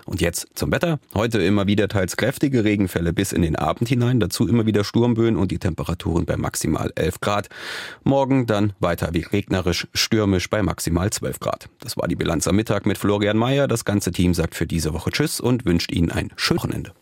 Und 0.04 0.20
jetzt 0.20 0.48
zum 0.54 0.70
Wetter. 0.70 0.98
Heute 1.14 1.42
immer 1.42 1.66
wieder 1.66 1.88
teils 1.88 2.16
kräftige 2.16 2.64
Regenfälle 2.64 3.12
bis 3.12 3.32
in 3.32 3.42
den 3.42 3.56
Abend 3.56 3.88
hinein, 3.88 4.20
dazu 4.20 4.46
immer 4.46 4.66
wieder 4.66 4.84
Sturmböen 4.84 5.36
und 5.36 5.50
die 5.50 5.58
Temperaturen 5.58 6.26
bei 6.26 6.36
maximal 6.36 6.92
11 6.94 7.20
Grad. 7.20 7.48
Morgen 8.04 8.46
dann 8.46 8.74
weiter 8.80 9.10
wie 9.12 9.22
regnerisch, 9.22 9.86
stürmisch 9.94 10.41
bei 10.48 10.62
maximal 10.62 11.10
12 11.10 11.40
Grad. 11.40 11.68
Das 11.80 11.96
war 11.96 12.08
die 12.08 12.16
Bilanz 12.16 12.46
am 12.46 12.56
Mittag 12.56 12.86
mit 12.86 12.98
Florian 12.98 13.36
Mayer. 13.36 13.66
Das 13.66 13.84
ganze 13.84 14.12
Team 14.12 14.34
sagt 14.34 14.54
für 14.54 14.66
diese 14.66 14.94
Woche 14.94 15.10
Tschüss 15.10 15.40
und 15.40 15.64
wünscht 15.64 15.90
Ihnen 15.90 16.10
ein 16.10 16.32
schönes 16.36 16.62
Wochenende. 16.62 16.92